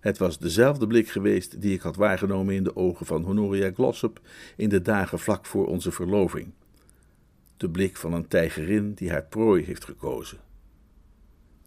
Het 0.00 0.18
was 0.18 0.38
dezelfde 0.38 0.86
blik 0.86 1.08
geweest 1.08 1.60
die 1.60 1.74
ik 1.74 1.80
had 1.80 1.96
waargenomen 1.96 2.54
in 2.54 2.64
de 2.64 2.76
ogen 2.76 3.06
van 3.06 3.22
Honoria 3.22 3.70
Glossop 3.74 4.20
in 4.56 4.68
de 4.68 4.82
dagen 4.82 5.18
vlak 5.18 5.46
voor 5.46 5.66
onze 5.66 5.92
verloving. 5.92 6.52
De 7.56 7.70
blik 7.70 7.96
van 7.96 8.12
een 8.12 8.28
tijgerin 8.28 8.94
die 8.94 9.10
haar 9.10 9.24
prooi 9.24 9.64
heeft 9.64 9.84
gekozen. 9.84 10.38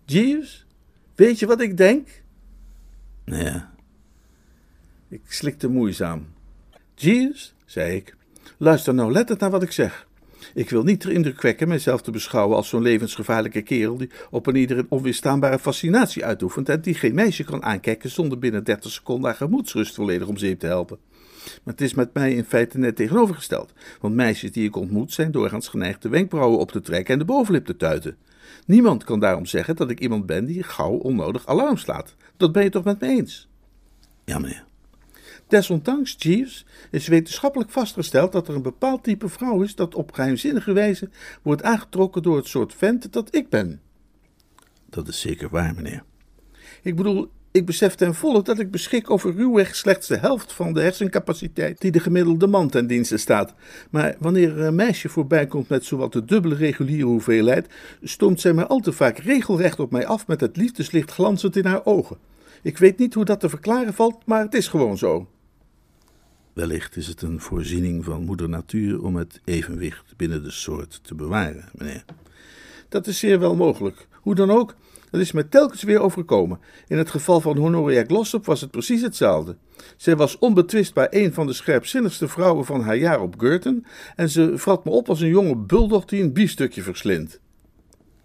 Jeeves, 0.05 0.65
weet 1.15 1.39
je 1.39 1.45
wat 1.45 1.61
ik 1.61 1.77
denk? 1.77 2.07
Nee, 3.25 3.61
Ik 5.07 5.21
slikte 5.27 5.67
moeizaam. 5.67 6.27
Jeeves, 6.95 7.55
zei 7.65 7.95
ik, 7.95 8.15
luister 8.57 8.93
nou 8.93 9.11
lettend 9.11 9.39
naar 9.39 9.51
wat 9.51 9.63
ik 9.63 9.71
zeg. 9.71 10.07
Ik 10.53 10.69
wil 10.69 10.83
niet 10.83 11.01
de 11.01 11.13
indruk 11.13 11.41
wekken 11.41 11.67
mijzelf 11.67 12.01
te 12.01 12.11
beschouwen 12.11 12.55
als 12.55 12.69
zo'n 12.69 12.81
levensgevaarlijke 12.81 13.61
kerel 13.61 13.97
die 13.97 14.09
op 14.29 14.47
een 14.47 14.55
ieder 14.55 14.77
een 14.77 14.89
onweerstaanbare 14.89 15.59
fascinatie 15.59 16.25
uitoefent 16.25 16.69
en 16.69 16.81
die 16.81 16.93
geen 16.93 17.15
meisje 17.15 17.43
kan 17.43 17.63
aankijken 17.63 18.09
zonder 18.09 18.39
binnen 18.39 18.63
30 18.63 18.91
seconden 18.91 19.25
haar 19.25 19.35
gemoedsrust 19.35 19.95
volledig 19.95 20.27
om 20.27 20.37
zeep 20.37 20.59
te 20.59 20.65
helpen. 20.65 20.97
Maar 21.63 21.73
het 21.73 21.81
is 21.81 21.93
met 21.93 22.13
mij 22.13 22.33
in 22.33 22.43
feite 22.43 22.77
net 22.77 22.95
tegenovergesteld, 22.95 23.73
want 24.01 24.15
meisjes 24.15 24.51
die 24.51 24.67
ik 24.67 24.75
ontmoet 24.75 25.13
zijn 25.13 25.31
doorgaans 25.31 25.67
geneigd 25.67 26.01
de 26.01 26.09
wenkbrauwen 26.09 26.59
op 26.59 26.71
te 26.71 26.81
trekken 26.81 27.13
en 27.13 27.19
de 27.19 27.25
bovenlip 27.25 27.65
te 27.65 27.75
tuiten. 27.75 28.17
Niemand 28.65 29.03
kan 29.03 29.19
daarom 29.19 29.45
zeggen 29.45 29.75
dat 29.75 29.89
ik 29.89 29.99
iemand 29.99 30.25
ben 30.25 30.45
die 30.45 30.63
gauw 30.63 30.93
onnodig 30.93 31.47
alarm 31.47 31.77
slaat. 31.77 32.15
Dat 32.37 32.51
ben 32.51 32.63
je 32.63 32.69
toch 32.69 32.83
met 32.83 32.99
me 32.99 33.07
eens? 33.07 33.47
ja, 34.27 34.39
meneer. 34.39 34.65
Desondanks, 35.47 36.15
Jeeves, 36.17 36.65
is 36.91 37.07
wetenschappelijk 37.07 37.69
vastgesteld 37.69 38.31
dat 38.31 38.47
er 38.47 38.55
een 38.55 38.61
bepaald 38.61 39.03
type 39.03 39.29
vrouw 39.29 39.61
is 39.61 39.75
dat 39.75 39.95
op 39.95 40.11
geheimzinnige 40.11 40.73
wijze 40.73 41.09
wordt 41.41 41.63
aangetrokken 41.63 42.23
door 42.23 42.35
het 42.35 42.47
soort 42.47 42.73
vent 42.73 43.13
dat 43.13 43.35
ik 43.35 43.49
ben. 43.49 43.81
Dat 44.85 45.07
is 45.07 45.19
zeker 45.19 45.49
waar, 45.49 45.75
meneer. 45.75 46.03
Ik 46.81 46.95
bedoel, 46.95 47.31
Ik 47.57 47.65
besef 47.65 47.95
ten 47.95 48.15
volle 48.15 48.41
dat 48.41 48.59
ik 48.59 48.71
beschik 48.71 49.09
over 49.09 49.35
ruwweg 49.35 49.75
slechts 49.75 50.07
de 50.07 50.17
helft 50.17 50.53
van 50.53 50.73
de 50.73 50.81
hersencapaciteit 50.81 51.81
die 51.81 51.91
de 51.91 51.99
gemiddelde 51.99 52.47
man 52.47 52.69
ten 52.69 52.87
dienste 52.87 53.17
staat. 53.17 53.53
Maar 53.89 54.15
wanneer 54.19 54.59
een 54.59 54.75
meisje 54.75 55.09
voorbij 55.09 55.47
komt 55.47 55.69
met 55.69 55.85
zowat 55.85 56.13
de 56.13 56.25
dubbele 56.25 56.55
reguliere 56.55 57.05
hoeveelheid, 57.05 57.67
stoomt 58.01 58.41
zij 58.41 58.53
mij 58.53 58.65
al 58.65 58.79
te 58.79 58.91
vaak 58.91 59.17
regelrecht 59.17 59.79
op 59.79 59.91
mij 59.91 60.05
af 60.07 60.27
met 60.27 60.41
het 60.41 60.57
liefdeslicht 60.57 61.11
glanzend 61.11 61.55
in 61.55 61.65
haar 61.65 61.85
ogen. 61.85 62.17
Ik 62.61 62.77
weet 62.77 62.97
niet 62.97 63.13
hoe 63.13 63.25
dat 63.25 63.39
te 63.39 63.49
verklaren 63.49 63.93
valt, 63.93 64.25
maar 64.25 64.41
het 64.41 64.53
is 64.53 64.67
gewoon 64.67 64.97
zo. 64.97 65.27
Wellicht 66.53 66.95
is 66.95 67.07
het 67.07 67.21
een 67.21 67.39
voorziening 67.39 68.03
van 68.03 68.23
moeder 68.23 68.49
natuur 68.49 69.03
om 69.03 69.15
het 69.15 69.41
evenwicht 69.43 70.13
binnen 70.17 70.43
de 70.43 70.51
soort 70.51 70.99
te 71.03 71.15
bewaren, 71.15 71.69
meneer. 71.73 72.05
Dat 72.89 73.07
is 73.07 73.19
zeer 73.19 73.39
wel 73.39 73.55
mogelijk. 73.55 74.07
Hoe 74.11 74.35
dan 74.35 74.51
ook, 74.51 74.75
dat 75.09 75.21
is 75.21 75.31
me 75.31 75.47
telkens 75.47 75.83
weer 75.83 75.99
overkomen. 75.99 76.59
In 76.87 76.97
het 76.97 77.09
geval 77.09 77.41
van 77.41 77.57
Honoria 77.57 78.03
Glossop 78.03 78.45
was 78.45 78.61
het 78.61 78.71
precies 78.71 79.01
hetzelfde. 79.01 79.57
Zij 79.97 80.15
was 80.15 80.37
onbetwistbaar 80.39 81.07
een 81.09 81.33
van 81.33 81.47
de 81.47 81.53
scherpzinnigste 81.53 82.27
vrouwen 82.27 82.65
van 82.65 82.81
haar 82.81 82.97
jaar 82.97 83.21
op 83.21 83.39
Gurton 83.39 83.85
en 84.15 84.29
ze 84.29 84.51
vrat 84.55 84.85
me 84.85 84.91
op 84.91 85.09
als 85.09 85.21
een 85.21 85.27
jonge 85.27 85.55
bulldog 85.55 86.05
die 86.05 86.23
een 86.23 86.33
biefstukje 86.33 86.81
verslindt. 86.81 87.39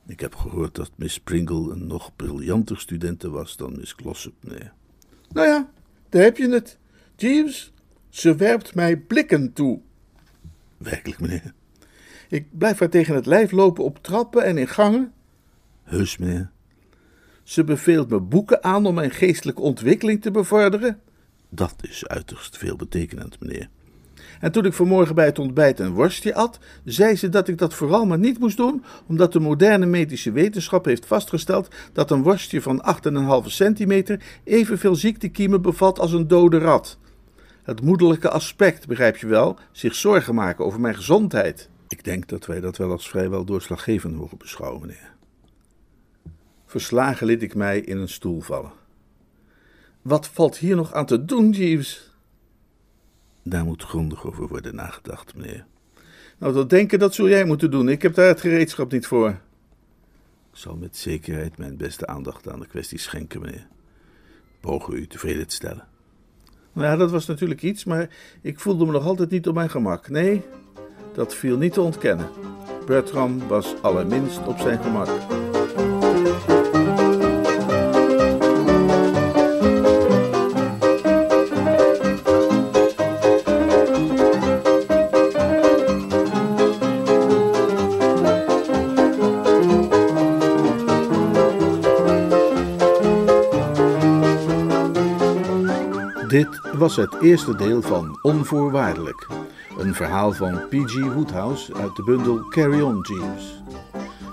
Ik 0.07 0.21
heb 0.21 0.35
gehoord 0.35 0.75
dat 0.75 0.91
Miss 0.97 1.21
Pringle 1.21 1.73
een 1.73 1.87
nog 1.87 2.17
briljanter 2.17 2.79
studente 2.79 3.31
was 3.31 3.57
dan 3.57 3.77
Miss 3.77 3.93
Glossop, 3.93 4.35
meneer. 4.41 4.73
Nou 5.33 5.47
ja, 5.47 5.71
daar 6.09 6.23
heb 6.23 6.37
je 6.37 6.49
het. 6.49 6.79
Jeeves, 7.17 7.73
ze 8.09 8.35
werpt 8.35 8.75
mij 8.75 8.97
blikken 8.97 9.53
toe. 9.53 9.81
Werkelijk, 10.77 11.21
meneer. 11.21 11.55
Ik 12.29 12.59
blijf 12.59 12.79
haar 12.79 12.89
tegen 12.89 13.15
het 13.15 13.27
lijf 13.27 13.51
lopen 13.51 13.85
op 13.85 14.03
trappen 14.03 14.45
en 14.45 14.59
in 14.59 14.69
gangen. 14.69 15.13
Heus, 15.83 16.17
meneer. 16.19 16.51
Ze 17.43 17.65
beveelt 17.65 18.11
me 18.11 18.21
boeken 18.21 18.65
aan 18.65 18.87
om 18.87 18.95
mijn 18.95 19.11
geestelijke 19.11 19.61
ontwikkeling 19.61 20.23
te 20.23 20.31
bevorderen. 20.31 21.01
Dat 21.49 21.75
is 21.81 22.07
uiterst 22.07 22.59
veelbetekenend, 22.59 23.41
meneer. 23.41 23.69
En 24.41 24.53
toen 24.53 24.65
ik 24.65 24.73
vanmorgen 24.73 25.15
bij 25.15 25.25
het 25.25 25.39
ontbijt 25.39 25.81
een 25.81 25.93
worstje 25.93 26.35
at, 26.35 26.59
zei 26.85 27.17
ze 27.17 27.29
dat 27.29 27.49
ik 27.49 27.59
dat 27.59 27.75
vooral 27.75 28.07
maar 28.07 28.19
niet 28.19 28.39
moest 28.39 28.57
doen, 28.57 28.85
omdat 29.07 29.33
de 29.33 29.41
moderne 29.41 29.87
medische 29.87 30.33
wetenschap 30.33 30.85
heeft 30.85 31.07
vastgesteld 31.07 31.69
dat 31.93 32.11
een 32.11 32.23
worstje 32.23 32.63
van 32.63 32.85
8,5 33.45 33.47
centimeter 33.47 34.23
evenveel 34.45 34.95
ziektekiemen 34.95 35.63
bevat 35.63 35.99
als 35.99 36.13
een 36.13 36.29
dode 36.29 36.59
rat. 36.59 36.99
Het 37.63 37.83
moederlijke 37.83 38.31
aspect, 38.31 38.87
begrijp 38.87 39.17
je 39.17 39.27
wel, 39.27 39.59
zich 39.73 39.95
zorgen 39.95 40.35
maken 40.35 40.65
over 40.65 40.81
mijn 40.81 40.95
gezondheid. 40.95 41.69
Ik 41.89 42.05
denk 42.05 42.29
dat 42.29 42.47
wij 42.47 42.61
dat 42.61 42.77
wel 42.77 42.91
als 42.91 43.09
vrijwel 43.09 43.45
doorslaggevend 43.45 44.17
mogen 44.17 44.39
beschouwen, 44.39 44.81
meneer. 44.81 45.12
Verslagen 46.73 47.27
liet 47.27 47.43
ik 47.43 47.55
mij 47.55 47.81
in 47.81 47.99
een 47.99 48.09
stoel 48.09 48.41
vallen. 48.41 48.73
Wat 50.03 50.29
valt 50.29 50.57
hier 50.57 50.77
nog 50.77 50.93
aan 50.93 51.07
te 51.07 51.25
doen, 51.25 51.51
Jeeves? 51.51 52.11
Daar 53.43 53.65
moet 53.65 53.83
grondig 53.83 54.27
over 54.27 54.49
worden 54.49 54.75
nagedacht, 54.75 55.35
meneer. 55.35 55.67
Nou, 56.39 56.53
dat 56.53 56.71
denken, 56.71 56.99
dat 56.99 57.15
zul 57.15 57.29
jij 57.29 57.45
moeten 57.45 57.71
doen. 57.71 57.89
Ik 57.89 58.03
heb 58.03 58.15
daar 58.15 58.27
het 58.27 58.41
gereedschap 58.41 58.93
niet 58.93 59.07
voor. 59.07 59.29
Ik 59.29 60.59
zal 60.59 60.77
met 60.77 60.97
zekerheid 60.97 61.59
mijn 61.59 61.77
beste 61.77 62.07
aandacht 62.07 62.49
aan 62.49 62.61
de 62.61 62.67
kwestie 62.67 62.99
schenken, 62.99 63.41
meneer. 63.41 63.67
Pogen 64.61 64.95
u 64.95 65.07
tevreden 65.07 65.47
te 65.47 65.55
stellen. 65.55 65.87
Nou 66.73 66.99
dat 66.99 67.11
was 67.11 67.27
natuurlijk 67.27 67.63
iets, 67.63 67.85
maar 67.85 68.09
ik 68.43 68.61
voelde 68.61 68.87
me 68.87 68.93
nog 68.93 69.07
altijd 69.07 69.31
niet 69.31 69.49
op 69.49 69.55
mijn 69.55 69.71
gemak. 69.71 70.09
Nee, 70.09 70.43
dat 71.15 71.35
viel 71.35 71.57
niet 71.57 71.73
te 71.73 71.81
ontkennen. 71.81 72.29
Bertram 72.87 73.49
was 73.49 73.75
allerminst 73.83 74.47
op 74.47 74.59
zijn 74.59 74.83
gemak. 74.83 75.52
Was 96.83 96.97
het 96.97 97.21
eerste 97.21 97.57
deel 97.57 97.83
van 97.83 98.19
Onvoorwaardelijk. 98.23 99.27
Een 99.79 99.95
verhaal 99.95 100.33
van 100.33 100.69
P.G. 100.69 101.15
Woodhouse 101.15 101.75
uit 101.75 101.97
de 101.97 102.03
bundel 102.03 102.49
Carry 102.49 102.81
On 102.81 103.01
Jeeves. 103.01 103.63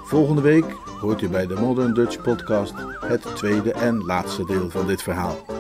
Volgende 0.04 0.42
week 0.42 0.66
hoort 1.02 1.22
u 1.22 1.30
bij 1.30 1.48
de 1.48 1.54
Modern 1.54 1.94
Dutch 1.94 2.22
Podcast 2.22 2.74
het 3.00 3.36
tweede 3.36 3.72
en 3.72 4.06
laatste 4.06 4.46
deel 4.46 4.70
van 4.70 4.88
dit 4.88 5.02
verhaal. 5.02 5.59